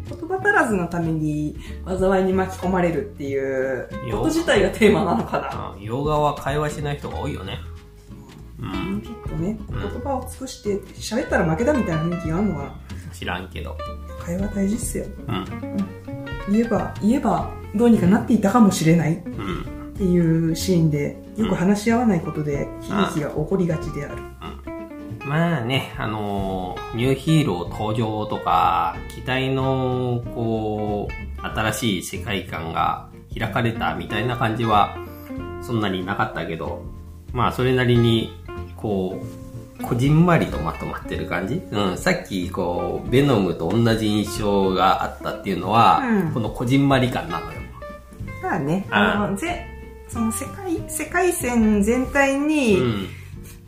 [0.10, 1.56] 言葉足らずのために
[1.86, 7.58] 災いに巻き込まれるっていうよこと自体がテーマなのかなうん洋画は会話しない人が多いよね。
[8.60, 8.66] う。
[8.66, 12.76] んちょっとねうん言葉を尽くして喋ったら負けだみたいな雰囲気があるのかな
[13.14, 13.78] 知らんけど。
[14.20, 15.46] 会話大事っすようん。
[16.50, 19.94] 言えば言えばどうにかなっていたかもしれないっうん。
[19.98, 24.22] ていうシーンでよく話し合わないことで悲劇が起こりがちである。
[25.26, 34.98] まあね、あのーニューヒーロー登場とか、期待の、こう、新しい世界観が開かれたみたいな感じは、
[35.62, 36.84] そんなになかったけど、
[37.32, 38.32] まあ、それなりに、
[38.76, 39.26] こう、
[39.84, 41.62] こじんまりとまとまってる感じ？
[41.72, 47.60] うん、さっき、こう、ベノムと同じ印象があったっていうのは、うんこのこじんまり感なのよ。
[48.42, 49.66] まあねああのぜ
[50.10, 53.08] その世界世界線全体うにん。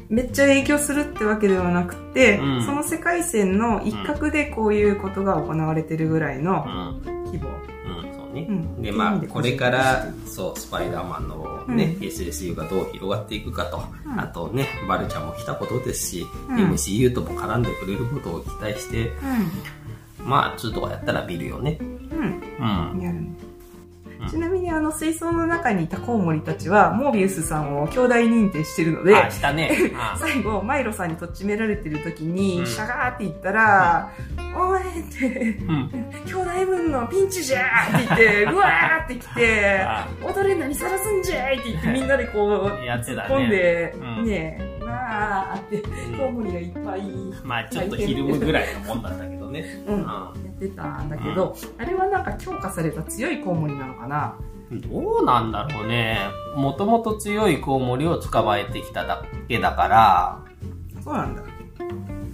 [0.08, 6.66] めっちゃ影響するってわけではなくて、うんその世界線の一角でこういうことが行われてるぐらいの
[7.06, 7.16] うん。
[7.26, 7.50] 規模、
[8.36, 8.46] ね。
[8.48, 8.82] うん。
[8.82, 14.20] で、まあ、これから、そう、スパイダーマンのね、う SSU がどう広がっていくかと、うん。
[14.20, 16.72] あとね、バルちゃんも来たことですし、うん。
[16.72, 19.12] MCU とも絡んでくれることを期待して、
[20.20, 21.80] まあ、2とかやったら見るよね。
[21.80, 23.02] うん。
[23.02, 23.20] やる
[24.30, 29.92] ちなみにあの水槽の中にいたコウモリたちはモービウスさんを兄弟認定してるのであ、したね。
[29.98, 34.10] あ 最後マイロさんにとっちめられてる時に、うんシャガーって言ったら
[34.58, 35.90] 「おい!」ってうん。
[36.26, 37.60] 「兄弟分のピンチじゃ!」
[37.96, 47.02] って言って うわーって来てあ「踊れ何さらすんじゃい!」って言ってみんなでこうやってたね突っ込んで、うんねえわーってうんコウモリがいっぱい
[47.44, 49.84] まあ、ちょっとひるむぐらいのもんだったけどね。
[49.88, 54.36] うんうやってたんだけど、あれはなんか強化された強いコウモリなのかな？
[54.74, 54.82] ん。
[54.82, 56.18] どうなんだろうね。
[56.56, 60.40] もともと強いコウモリを捕まえてきただけだから、
[61.04, 61.44] そうなんだ。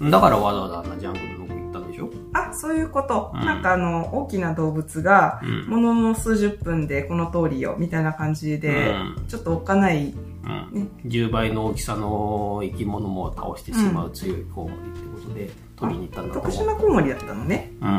[0.10, 2.10] だからわざわざあんなジャングルの奥行ったんでしょ？
[2.34, 3.32] あ、そういうこと。
[3.34, 5.68] うんなんかあの、大きな動物が、うん。
[5.68, 16.66] ものの数十分でこの通りよ、みたいな感じで、うんちょっとおっかない、うんね10倍の大きさの生き物も倒してしまう強いコウモリってことで取りに行ったんだと思う。
[16.68, 17.72] なコウモリだったのね。
[17.82, 17.88] うん。
[17.88, 17.92] え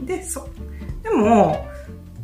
[0.00, 0.48] ーで、そ、
[1.02, 1.64] でも、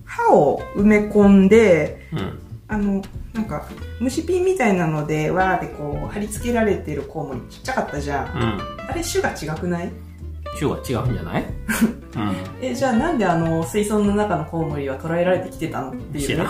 [0.05, 2.39] 歯を埋め込んで、うん。
[2.69, 3.03] あの、
[3.35, 3.67] なんか、
[4.01, 8.37] 虫ピンみたいなので、わーってこう、貼り付けられてるコウモリちっちゃかったじゃん。
[8.37, 8.89] うん。
[8.89, 9.93] あれ種が違くない？
[10.59, 11.45] 種が違うんじゃない？
[12.61, 16.21] え、じゃあなんであの、水槽の中のコウモリは捉えられてきてたのってうん。
[16.21, 16.47] いうね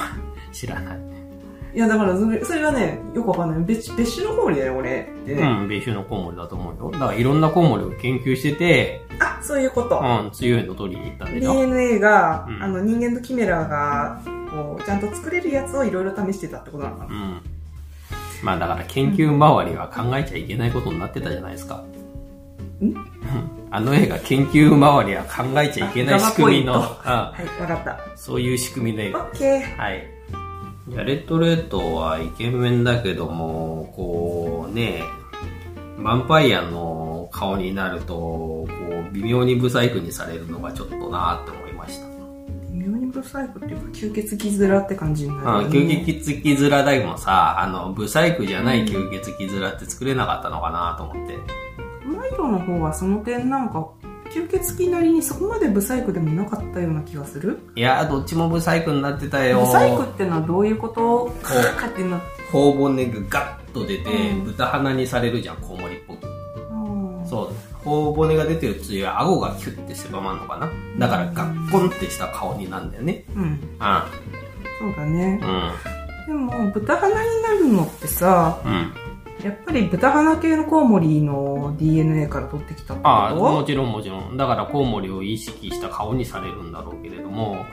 [0.53, 0.81] 知ら。
[0.81, 0.98] ない。
[1.74, 1.76] い。
[1.76, 3.64] いや、だからそれ、それはね、よくわかんない。
[3.64, 4.90] 別、別種のコウモリだよ、俺。
[4.90, 5.35] ね。
[5.35, 5.68] うん。
[5.68, 6.90] 別種のコウモリだと思うよ。
[6.92, 9.98] だからいろんなコウモリを研究してて、あ、そういうこと。
[10.00, 17.14] うん、強いの取りに行ったんでしょ DNA が、うんあの、人間とキメラが、こう、ちゃんと作れるやつをいろいろ試してたってことなのかな。
[17.14, 17.40] うん。
[18.42, 21.76] まあだから研究周りは考えちゃいけないことになってたじゃないですか。
[21.76, 22.96] んうん？
[23.70, 28.00] あの映画研究周りは考えちゃいけない仕組みの、うん、はい、わかった。
[28.16, 29.30] そういう仕組みの映オ画。
[29.32, 29.76] ッケー。
[29.78, 30.04] はい。
[30.88, 35.03] ジャレット・レッドはイケメンだけども、こうね、
[35.97, 38.66] ヴァンパイアの顔になると、こ
[39.09, 42.07] う、微妙にブサイクにされるのがちょっとなって思いました。
[42.73, 46.05] 微妙にブサイクっていうか、吸血鬼面って感じになうん、るよね。
[46.07, 51.38] 吸血鬼面でもさ、あの、ブサイクじゃない吸血鬼面って作れなかったのかなと思って。
[52.05, 53.88] マイロの方はその点なんか、
[54.33, 57.59] 吸血鬼なりにそこまでブサイクでもなかったような気がする。
[57.75, 59.61] いやどっちもブサイクになってたよ。
[59.61, 61.31] ブサイクってのはどういうこと？
[61.42, 66.27] かっていうの頬骨がガッと出て、うん、豚鼻にされるじゃんコウモリっぽく、
[67.29, 67.55] そう。
[67.85, 70.71] 頬骨が出てる次は顎がキュッて狭まるのかな？
[70.99, 73.25] だからガッコンってした顔になるんだよね。
[73.35, 73.77] うん。
[73.79, 74.09] あ
[74.79, 75.40] そうだね。
[76.29, 76.49] うん。
[76.49, 78.92] でも豚鼻になるのってさ、うん、
[79.42, 83.09] やっぱり豚鼻系のコウモリの DNA から取ってきたってこと？
[83.09, 84.37] ああ、もちろんもちろん。
[84.37, 87.64] だからコウモリを意識した顔にされるんだろうけれども、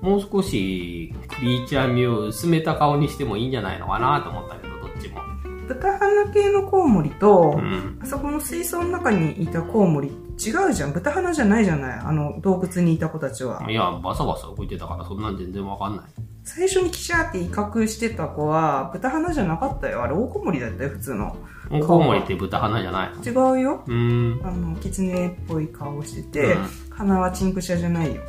[0.00, 5.20] もう少しクリーチャー味を薄めた顔にしてもいいんじゃないのかなと思ったけど、どっちも。
[5.68, 10.92] 豚鼻系のコウモリと、うん、あそこの水槽の中にいたコウモリ違うじゃん。
[10.92, 11.98] 豚鼻じゃないじゃない。
[11.98, 13.64] あの洞窟にいた子たちは。
[13.68, 16.06] いや、バサバサ動いてたからそんなん全然わかんない。
[16.44, 20.02] 最初にキシャーって威嚇してた子は、豚鼻じゃなかったよ。
[20.02, 21.36] あれ、大コウモリだったよ、普通の。
[21.70, 23.84] 大コウモリって豚鼻じゃない違うよ。
[23.86, 24.40] うん。
[24.42, 28.22] あの、キツネっぽい顔してて、うん、鼻はチンクシャじゃないよ。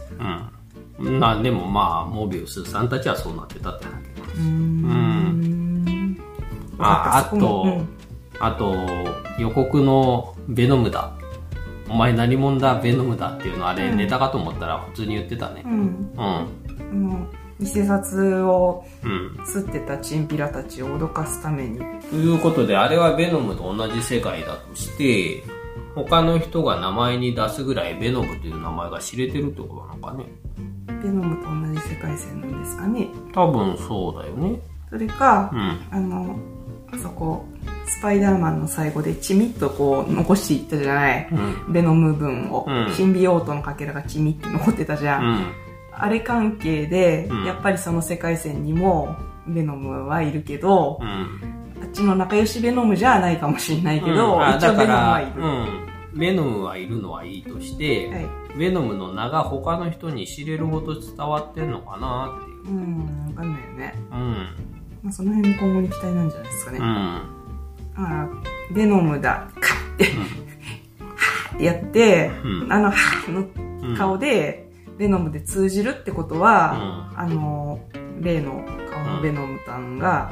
[1.00, 1.19] うん。
[1.19, 4.28] な、でもまあ、モビウスさんたちはそうなってたってだけど。
[4.38, 4.43] うん。
[4.43, 6.17] うん。
[6.78, 7.88] まあ、あと、うん、
[8.39, 8.76] あと、
[9.39, 11.13] 予告のベノムだ。
[11.91, 15.62] お前何者だ、ベノムだっていうのあれ、ネタかと思ったら普通に言ってたね。
[15.65, 16.12] うん。
[16.77, 17.27] うん。
[17.60, 18.86] 偽札を
[19.45, 21.80] 吸ってたチンピラたちを脅かすために。
[22.10, 25.43] ということで、あれはベノムと同じ世界だとして、
[25.93, 30.25] 他の人が名前に出すぐらいベノムという名前が知れてるってことなのかね。
[31.04, 33.10] ベノムと同じ世界線なんですかね。
[33.34, 34.62] 多分そうだよね。
[34.89, 36.39] それか、うん、あの、
[36.93, 37.45] あそこ、
[37.91, 49.15] スパイダーマンの最後でチミッとこう残していったじゃない、うん、ベノム分を、うん、シンビオートのかけらがチミッて残ってたじゃん、うんあれ関係で、うん、やっぱりその世界線にも
[49.47, 51.39] ベノムはいるけど、うん、
[51.84, 56.17] あっちの仲良しベノムじゃないかもしれないけど、うん、一応ベノムはいる。
[56.17, 58.27] ベノムはいるのはいいとして、はい、
[58.58, 62.77] ベノムの名が他の人に知れるほど伝わってんのかなっていう。
[62.77, 63.93] うん、わかんないよね。
[64.12, 64.56] うん。
[65.04, 66.80] まあ、その辺も今後に期待なんじゃないですかね。
[66.80, 67.40] うん。
[67.95, 70.12] ああ、ベノムだ、かって、は
[71.56, 72.95] ってやって、うん、あの、は
[73.30, 77.80] の顔で、ベノムで通じるってことは、うん、あの、
[78.19, 80.32] 例の顔のベノムタンが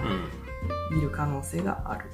[0.96, 2.06] いる可能性がある。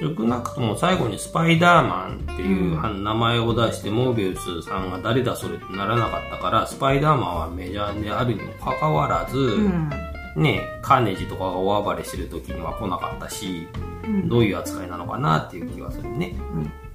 [0.00, 9.90] 少なくとも最後にスパイダーマンっていう名前を出して、モービウスさんが誰だそれってならなかったから、スパイダーマンはメジャーであるにもかかわらず、うん、
[10.36, 13.66] ね、カーネジとかが大暴れしてる時には来なかったし、
[14.04, 16.34] うん、どういう扱いなのかなっていう気はするね。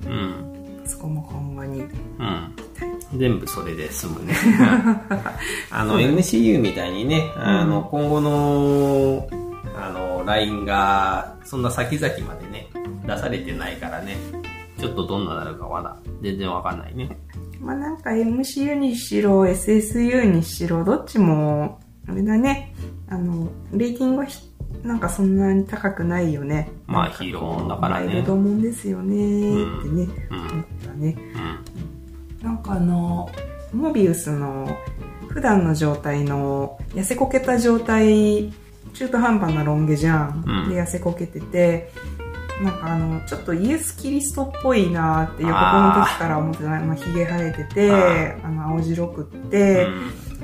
[0.03, 0.11] うん。
[0.11, 0.81] うん。
[0.85, 1.81] そこも今後に。
[1.81, 2.55] うん。
[3.17, 4.35] 全部それで済むね。
[5.71, 9.27] あの、MCU みたいにね、あの、今後の、
[9.75, 12.69] あの、LINE が、そんな先々までね、
[13.05, 14.17] 出されてないからね、
[14.79, 17.17] ちょっとどんななるかまだ全然わかんないね。
[17.59, 22.73] まあなんか MCU にしろ、SSU にしろ、どっちも、あれだね、
[23.07, 24.27] あの、レーティングは
[24.83, 26.69] なんかそんなに高くないよね。
[26.85, 28.05] まあヒーローもんだからね。
[28.07, 31.15] マイルドもんですよね、ってね、うん、思ったね。
[31.35, 31.85] うん
[32.45, 33.27] なんかあの、
[33.73, 34.77] モビウスの
[35.29, 38.53] 普段の状態の痩せこけた状態、
[38.93, 40.43] 中途半端なロン毛じゃん。
[40.45, 41.91] うん、で、痩せこけてて、
[42.61, 46.69] なんかあの、ちょっとイエス・キリストっぽいなって予告の時から思ってた。
[46.69, 47.91] まあ、髭生えてて、
[48.43, 49.87] あの、青白くって、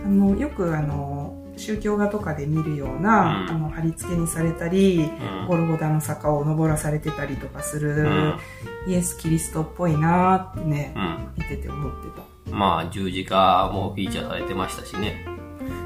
[0.03, 10.95] うん、あの、よくあの、宗教画とかで見るような、うん、あの貼り付けにされたり、うん、ゴルゴダの坂を登らされてたりとかする、うん、イエス・キリストっぽいなってね、
[11.37, 12.51] 見てて思ってた。
[12.51, 15.23] まあ十字架もフィーチャーされてましたしね。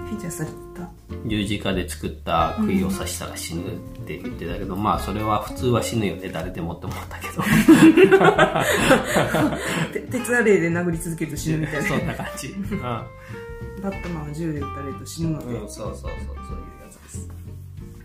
[0.07, 0.89] フィーチャーされてた？
[1.27, 3.73] 十字架で作った杭を刺したら死ぬっ
[4.05, 6.29] て言ってたけど、まあそれは普通は死ぬよね。
[6.29, 7.43] 誰でもって思ったけど。
[10.11, 11.87] 鉄アレイで殴り続けると死ぬみたいな。
[11.89, 12.81] そんな感じ、うん
[13.85, 16.15] バットマンは銃で撃たれると死ぬので、うん、そうそうそうそういう
[16.83, 17.29] やつです。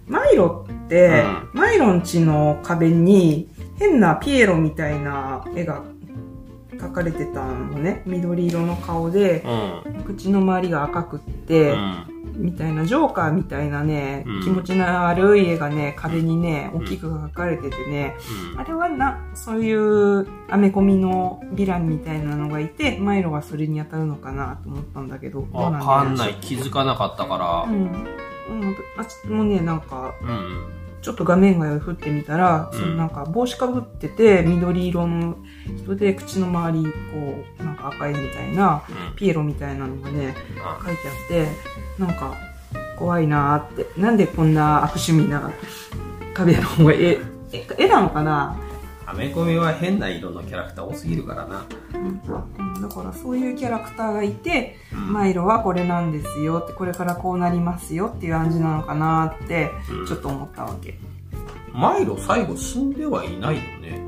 [0.06, 5.82] マイロって、うん、マイロン家の壁に変なピエロみたいな絵が
[6.72, 8.02] 描かれてたのね。
[8.06, 9.42] 緑色の顔で、
[9.84, 11.74] うん、口の周りが赤くって、
[12.36, 18.16] みたいな、ジョーカーみたいなね、うん、気持ちの悪い絵がね、壁にね、大きく描かれててね、
[18.52, 27.72] うん、あれはな、そういうアメコミのヴィランみたいなのがいて、マイロがそれに当たるのかなと思ったんだけど、わかんない、気づかなかったから。
[27.72, 27.90] うん。
[28.50, 30.80] うん、あっちもね、なんか、うん。
[31.02, 35.36] ちょっと画面が降ってみたら、うん、そのなんか帽子かぶってて、緑色の
[35.78, 36.90] 人で、口の周り、こ
[37.58, 40.34] う、なんか赤いみたいな、うん、ピエロみたいなのがね、
[40.84, 41.48] 書いてあって、
[42.00, 42.34] なんか、
[42.98, 44.00] 怖いなーって。
[44.00, 45.52] なんでこんな悪趣味な
[46.34, 47.18] 壁の絵、
[47.78, 48.58] 絵なのかな？
[49.06, 51.64] アメコミは変な色のキャラクター多すぎるからな。
[51.94, 59.70] うん、だからそういうキャラクターがいて、うん、マイロはこれなんですよって、これからこうなりますよっていう感じなのかなって、
[60.06, 60.98] ちょっと思ったわけ。
[61.74, 64.00] うん、マイロ最後死んではいないよね。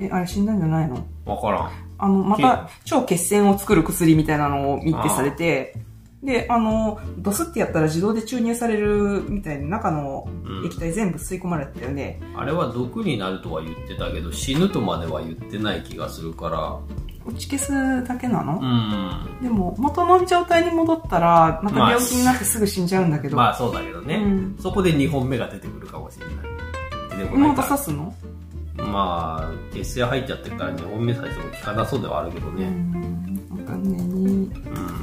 [0.00, 1.04] え、あれ死んだんじゃないの？
[1.26, 1.70] わからん。
[1.98, 5.76] あの、また超血栓を作る薬みたいなのを密てされて、
[6.22, 10.28] で、あの、ドスってやったら自動で注入されるみたいに中の
[10.64, 16.78] 液体全部吸い込まれてたよね、うん、あれは毒になるとは言ってたけど、死ぬとまでは言ってない気がするから。
[17.24, 18.58] 打ち消すだけなの？
[18.60, 18.64] う
[19.40, 19.42] ん。
[19.42, 23.36] でも、元の状態に戻ったら、また病気になってすぐ死んじゃうんだけど。
[23.36, 27.18] まあ、まあ、そうだけどね、うん、そこで2本目が出てくるかもしれない。
[27.18, 28.14] でも妹刺すの？
[28.76, 32.64] まあ、血清入っちゃってるから2本目最初も効かなそうではあるけどね。
[32.64, 33.48] うん。
[33.58, 34.04] わかんないね。
[34.06, 35.01] うん。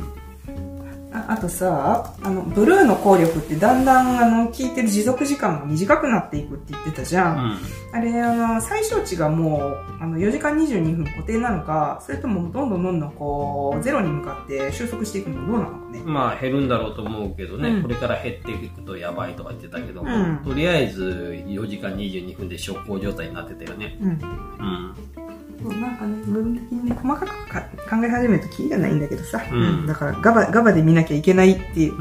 [1.12, 7.58] ああとさ、あの、ブルーの効力ってだんだん、あの、効いてる持続時間が短くなっていくって言ってたじゃん。
[7.92, 16.02] うん、あれ、あの、最小値がもう、あの、4時間22分固定なのか、それともどんどんどんどんこう、ゼロに向かって収束していくのかどうなのかね。
[16.06, 23.98] まあ、減るんだろうと思うけどね、うん、これから減っていくとやばいとか言ってたけど、うん、とりあえず4時間22分で昇降状態になってたよね。
[24.00, 24.20] うん。
[25.64, 29.42] うんなんかね、部分的にね、細かく考え始めるとキリがないんだけどさ。
[29.52, 31.92] うん、だから、ガバ、ガバで見なきゃいけないって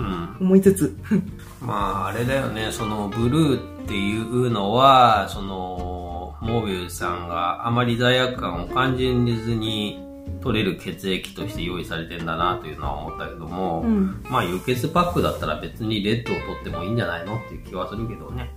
[0.41, 0.97] 思いつつ。
[1.11, 10.05] うん、まあ、あれだよね、その、ブルーっていうのは、その、モービルさんがあまり罪悪感を感じずに、
[10.41, 18.51] 取れる血液として用意されてんだなというのは思ったけども、うん、まあ輸血パックだったら別にレッドを取ってもいいんじゃないのっていう気はするけどね。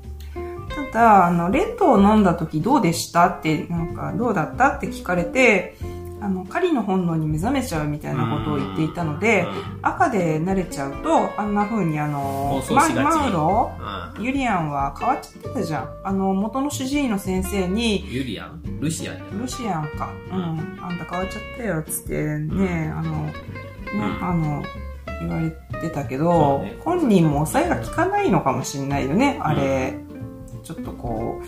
[0.88, 5.78] ただ、あの、レッドを飲んだ時どうでしたって、なんか、どうだったって聞かれて、
[6.22, 9.48] あの、狩りの本能に目覚めちゃうみたいなことを言っていたので、
[9.82, 13.72] 赤で慣れちゃうと、あんな風にあの、ママウロ、
[14.20, 15.90] ユリアンは変わっちゃってたじゃん。
[16.04, 20.10] あの、元の主治医の先生に、ユリアンルシアンルシアンか。
[20.32, 20.80] うん。
[20.80, 23.34] あんた変わっちゃったよ、つってね、あの、ね、
[24.22, 24.64] あの、
[25.22, 29.98] 言われてたけど、本人も抑えが効かないのかもしれないよね、あれ。
[30.64, 31.42] ちょっとこ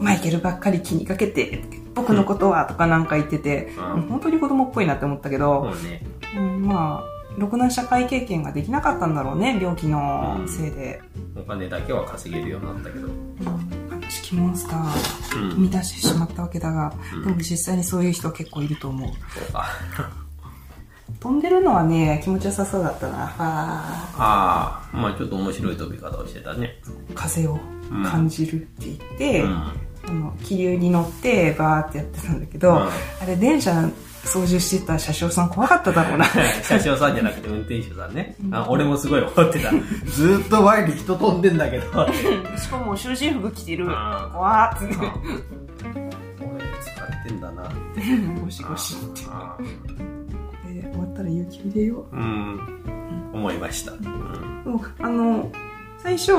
[0.00, 1.62] う、マイケルばっかり気にかけて、
[1.94, 6.06] 僕のことはとかなんか言ってて、うん、本当に子供っぽいなって思ったけど、ね、
[6.36, 11.00] うん、まあ、ろくな社会経験ができなかったんだろうね、病気のせいで。
[11.36, 13.06] お金だけは稼げるようになったけど。
[13.06, 19.10] うん、モンスター、生み出してしまったわけだが、うん、でも実際にそういう人は結構いると思う。
[21.20, 23.34] 飛んでるのはね、気持ちよさそうだったな。
[23.38, 26.80] ああ、まあちょっと面白い飛び方をしてたね。
[27.14, 29.74] 風を感じるって言って、うん、あ
[30.12, 32.90] の気流に乗ってバーってやってたんだけど、うん、あ
[33.26, 33.88] れ電車
[34.24, 36.26] 操縦してた車掌さん怖かっただろうな。
[36.62, 39.70] 車掌さんじゃなくて運転手さんね、あ俺もすごい怒ってた。
[40.06, 42.08] ずっと前に人飛んでんだけど。
[42.58, 43.86] しかも囚人服着てる。
[43.86, 44.78] 怖っ。
[44.78, 45.06] つって俺
[46.80, 47.62] 使ってんだな。
[47.62, 48.00] っ て
[48.42, 49.20] ゴシゴシって。
[49.22, 52.16] 終わったら勇気入れよう。
[52.16, 52.78] うん。
[53.32, 55.50] 思いました、うん、あの
[55.98, 56.32] 最初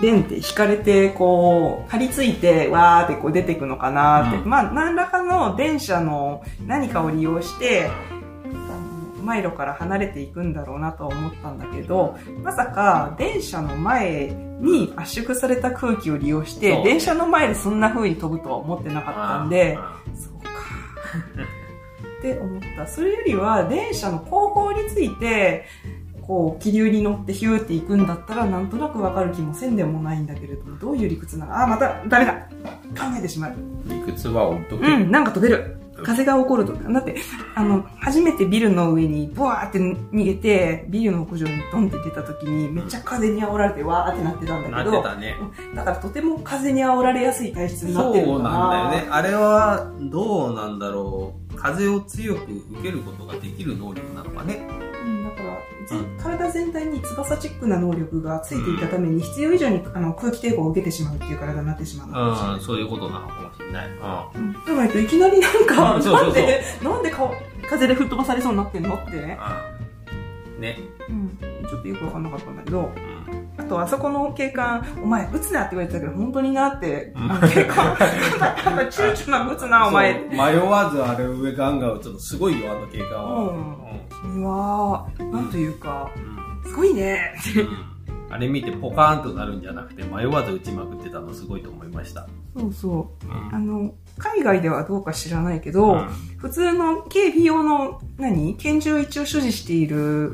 [0.00, 4.38] ベンって引かれて、こう、張り付いて、わーってこう出てくのかなって。
[4.38, 7.90] うん、まあ、何らかの電車の何かを利用して、
[9.24, 14.28] 前路から離れていくんだろうなと思ったんだけど、まさか電車の前
[14.60, 19.78] に圧縮された空気を利用して、電車の前でそんな風に飛ぶとは思ってなかったんで、
[20.14, 20.50] そうか。
[22.18, 22.86] って思った。
[22.86, 25.66] それよりは電車の後方について、
[26.30, 31.60] こう、気流に乗ってヒューって行くんだったら、なんとなくわかる気もせんでもないんだけれども、どういう理屈なの？
[31.60, 32.34] あ、また、ダメだ
[32.96, 33.54] 考えてしまう。
[33.86, 34.86] 理屈は置いとく。
[34.86, 35.76] うん、なんか飛べる。
[36.04, 36.72] 風が起こると。
[36.72, 37.16] だって、
[37.56, 45.36] あの、初めてビルの上にブワーって逃げて、ビルの屋上にドンって出た時に、めっちゃ風に煽られてわーってなってたんだけど、なってたね。
[45.74, 49.08] だからとても風に煽られやすい体質になってるそうなんだよね。
[49.10, 51.56] あれは、どうなんだろう。
[51.56, 54.89] 風を強く受けることができる能力なのかね。
[55.90, 62.60] うん、だから、うん、体全体に翼チックな能力がついていたために、必要以上にあの空気抵抗を受けてしまうっていう体になってしまうのかもしれない。
[62.60, 63.88] そういうことなのかもしれない。
[63.88, 64.56] うん。
[64.66, 67.12] じゃないといきなりなんか、なんで、なんで
[67.68, 69.38] 風で吹っ飛ばされそうになってんのってね。
[70.56, 70.60] うん。
[70.60, 70.78] ね。
[71.08, 71.38] うん。
[71.68, 73.09] ちょっとよくわかんなかったんだけど、うん、
[73.60, 77.12] あとあそこの警官、お前、撃つなって言われてたけど、本当になって、
[77.52, 80.14] 警官、躊躇なく撃つな、お前。
[80.30, 83.52] 迷わずあれ上ガンガン撃つのすごいよ、あの警官は。
[83.52, 84.32] うん。
[84.32, 86.10] 君は、なんというか、
[86.64, 87.34] すごいね。
[88.32, 92.28] あれ見てポカーンとなるんじゃなくて迷わず打ちまくってたのすごいと思いました。
[92.56, 93.26] そうそう。
[93.26, 96.08] うん、あの、海外ではどうか知らないけど、うん、
[96.38, 100.32] 普通の警備用の何拳銃を一応所持している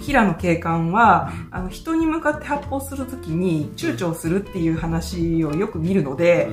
[0.00, 6.48] 平野警官は、あの、人に向かって発砲するときに躊躇するっていう話をよく見るので、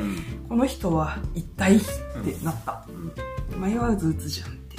[0.47, 2.85] この人は一体ってなった、
[3.55, 4.77] うん、迷わず打つじゃんって、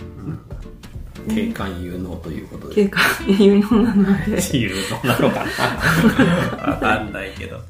[1.26, 2.74] うん、警官有能ということで。
[2.74, 4.40] 警官有能なので。
[4.56, 4.70] 有
[5.02, 6.72] 能なのかな。
[6.72, 7.60] わかんないけど、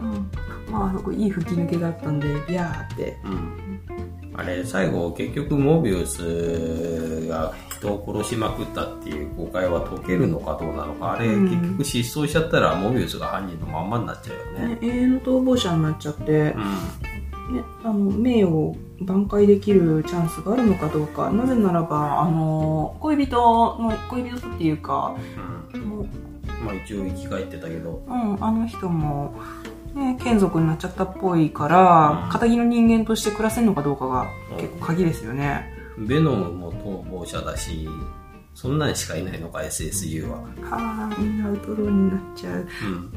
[0.00, 3.61] うん、まああそこいい吹き抜けだったんでビャーって、うん
[4.34, 14.74] あれ、最後結局モビウスが人を殺しまくったっていう誤解は解けるのかどうなのか、あれ、結局失踪しちゃったらモビウスが犯人のまんまになっちゃうよね。
[14.74, 16.34] ね永遠の逃亡者になっちゃって、う
[17.52, 21.30] ん、ね、あの、名を挽回できるチャンスがあるのかどうか。
[21.30, 25.16] なぜならば、あの、恋人の、恋人っていうか、
[25.74, 26.06] うん、もう
[26.64, 28.02] まあ一応生き返ってたけど。
[28.06, 29.34] うん、あの人も、
[29.94, 35.72] ね、眷属になっちゃったっぽいから、うん、仇の人間として暮らせるのかどうかが結構鍵ですよね。
[35.98, 37.88] ベノムも逃亡者だし、
[38.54, 40.38] そんなにしかいないのか、SSU は。
[40.38, 42.68] はあ、みんなアウトローになっちゃう。
[42.84, 43.12] うん。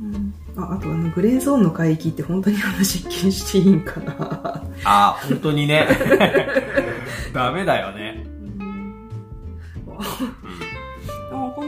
[0.00, 4.14] うん、ああとあの、グレーゾーンの海域って本当にあの実験していいんかな
[4.84, 5.88] ああ、本当にね。
[7.34, 8.24] ダメだよね。
[9.74, 10.02] でもこ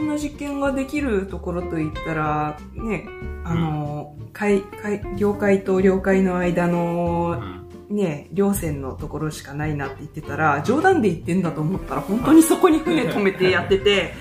[0.01, 3.05] んな実験ができるところといったら、ね、
[3.43, 7.41] あの、うん、海、海、領海と領海の間の、
[7.89, 14.13] ね、両線のところしかないなって言ってたら、冗談で言ってんだと思ったら、本当にそこに船止めてやってて、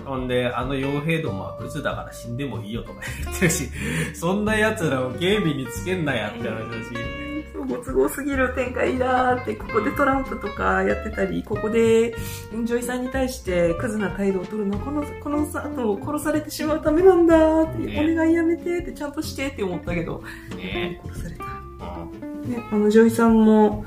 [0.00, 0.04] うん。
[0.04, 3.68] ほんで、あの傭兵どもはクズだから死んでもいいよとか言ってるし、
[4.14, 7.27] そんな奴らを警備につけんなやって話だし、
[7.64, 12.14] ご都合すぎる展開だって、ここでトランプとかやってたり、ここで
[12.52, 20.22] 女医さんに対してクズな態度を取るのは、この、この後殺されてしまうためなんだって、ね、お願いやめてって、ちゃんとしてって思ったけど、
[20.56, 21.44] ね、殺された。
[21.44, 23.84] ね、あの女医さんも、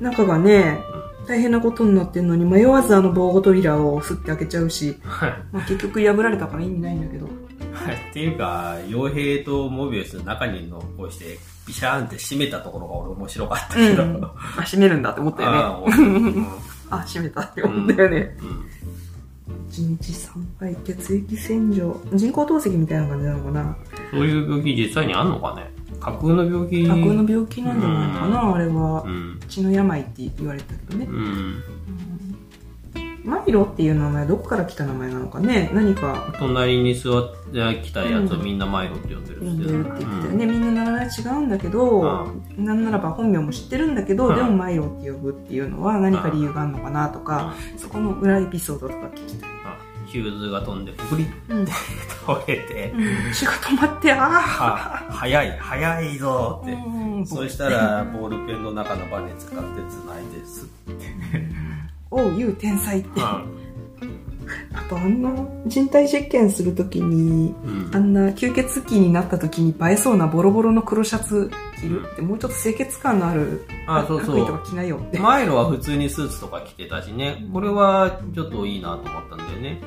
[0.00, 0.78] 中がね、
[1.26, 4.98] 大変なことになってんのに迷わずあの防護扉をすって開けちゃうし、
[5.52, 7.28] まあ結局破られたから意味ないんだけど。
[7.72, 14.02] はい、っていうか、傭兵とモビウスの中に残して、ビシャーンって閉めたところが俺面白かったけど。
[14.02, 15.58] うん、あ、閉めるんだって思ったよね。
[16.90, 18.36] あ、 あ閉めたって思ったよね。
[18.40, 18.48] うん。
[18.48, 18.66] うん。
[19.70, 22.00] 1日3回血液洗浄。
[22.12, 23.76] 人工透析みたいな感じなのかな。
[24.10, 25.72] そういう病気実際にあんのかね。
[26.00, 26.86] 架空の病気。
[26.86, 31.62] 架空の病気なんじゃないかな、あれは、うん、血の病って言われたけどね、うん
[33.24, 35.70] マイロっていう名前どこから来た名前なのかね？
[35.72, 36.34] 何か。
[36.38, 42.84] 隣に座ってきたやつをみんなマイロって呼んでるって、うん、呼んでるって言ってたよね、うん、みんな名前違うんだけど、なん。
[42.84, 49.50] ならば本名も知ってるんだけど、でもマイロって呼ぶっていうのは何か理由があるのかなとか、そこの裏エピソードとか聞きたい。
[50.04, 51.32] ヒューズが飛んでプリって
[52.26, 52.92] 倒れて、
[53.32, 56.76] 血が止まってああ早い早いぞって、
[57.26, 60.92] そしたらボールペンの中のバネ使ってつないですって
[62.12, 63.20] おう、言う天才って。
[64.74, 65.32] あと、あんな
[65.66, 71.50] 人体実験するときに、うん、あんな吸血鬼になったときに映えそうなボロボロの黒シャツ
[71.80, 74.46] 着るって、もうちょっと清潔感のある、あ、そうそう。
[74.46, 75.18] とか着ないよって。
[75.18, 79.80] 前のは普通にスーツとか着てたしね、これはちょっといいなと思ったんだよね。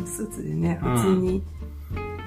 [0.00, 1.42] うん、スーツでね、普通に、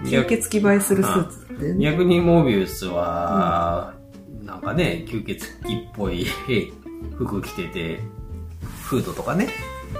[0.03, 1.85] 吸血鬼映えするスーツってね。
[1.85, 3.93] 逆にモービウスは、
[4.39, 6.25] うん、なんかね、吸血鬼っぽい
[7.17, 7.99] 服着てて、
[8.87, 9.49] フードとかね。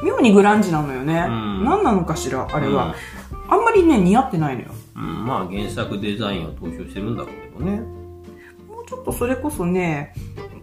[0.01, 1.25] 妙にグランジなのよね。
[1.27, 2.95] うん、何なのかしら、あれは。
[3.31, 4.69] うん、あんまりね、似合ってないのよ。
[4.95, 7.79] うん、まあ原作デザインを踏襲してるんだろうけどね。
[8.69, 10.13] もうちょっとそれこそね、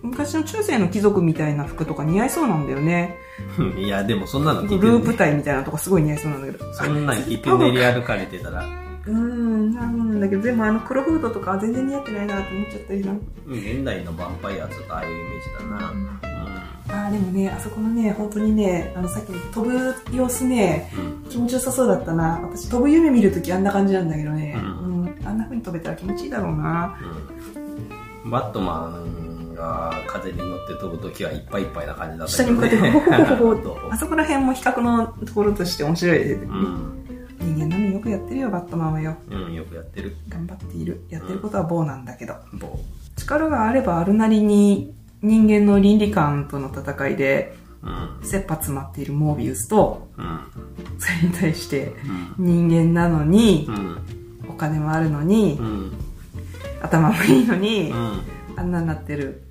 [0.02, 3.16] 昔の中世の貴族みたいな服とか似合いそうなんだよね。
[3.76, 6.72] いや、でもそんなの聞いてループ体みたいなとかすごい似合いそうなんだけど。
[6.72, 8.64] そんなに着て練り歩かれてたら。
[9.06, 13.12] うん、なんだけど、でもあの黒フードとか全然似合ってないなって思っちゃったりな。
[13.12, 13.14] う
[13.50, 15.90] ん、現代のヴァンパイアとかああいうイメージだな。
[15.90, 16.53] うん
[16.94, 22.40] あでもね、あそこのね、本当にね、あの、さっき飛ぶ様子ね、うん、気持ちよさそうだったな。
[22.42, 26.98] 私、飛ぶ夢見るときあんな感じなんだけどね、うん、うん、あんな風に飛べたら気持ちいいだろうな。
[28.24, 33.92] うん、バットマンが風に乗って飛ぶときはいっぱいいっぱいな感じだったけど、ね、下に向かってほほほほ。
[33.92, 36.48] あそこら辺も比較のところとして面白いですね。
[37.40, 39.16] 人間並みよくやってるよ、バットマンはよ。
[39.30, 40.16] うん、よくやってる。
[40.28, 41.04] 頑張っている。
[41.10, 42.34] やってることは棒なんだけど。
[42.54, 42.78] 棒。
[43.16, 44.94] 力があればあるなりに
[45.24, 47.56] 人間の倫理観との戦いで、
[48.22, 50.40] 切羽詰まっているモービウスと、うん、
[50.98, 51.92] それに対して
[52.38, 53.98] 人間なのに、うん、
[54.48, 55.92] お金もあるのに、うん、
[56.82, 57.92] 頭もいいのに、
[58.56, 59.42] あんなになってる、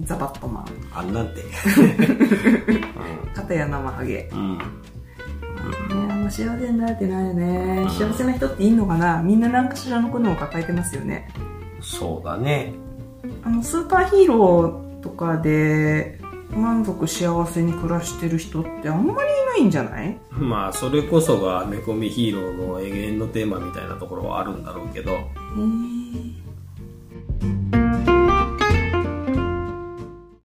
[0.00, 0.66] ザ・バットマン。
[0.92, 1.44] あんなんて。
[3.34, 4.28] 片や生ハゲ。
[4.32, 4.58] うん。
[4.58, 4.64] ね、
[5.88, 9.22] あんま幸せになれてないよね、幸せな人っていいのかな？
[9.22, 11.28] みんな何かしらのことを抱えてますよね。
[11.82, 12.72] そうだね。
[13.44, 16.18] あの、スーパーヒーローとかで
[16.50, 20.18] 満足幸せに暮らしてる人ってあんまりいないんじゃない？
[20.32, 25.18] まあそれこそがアメコミヒーローの永遠のテーマみたいなところはあるんだろうけど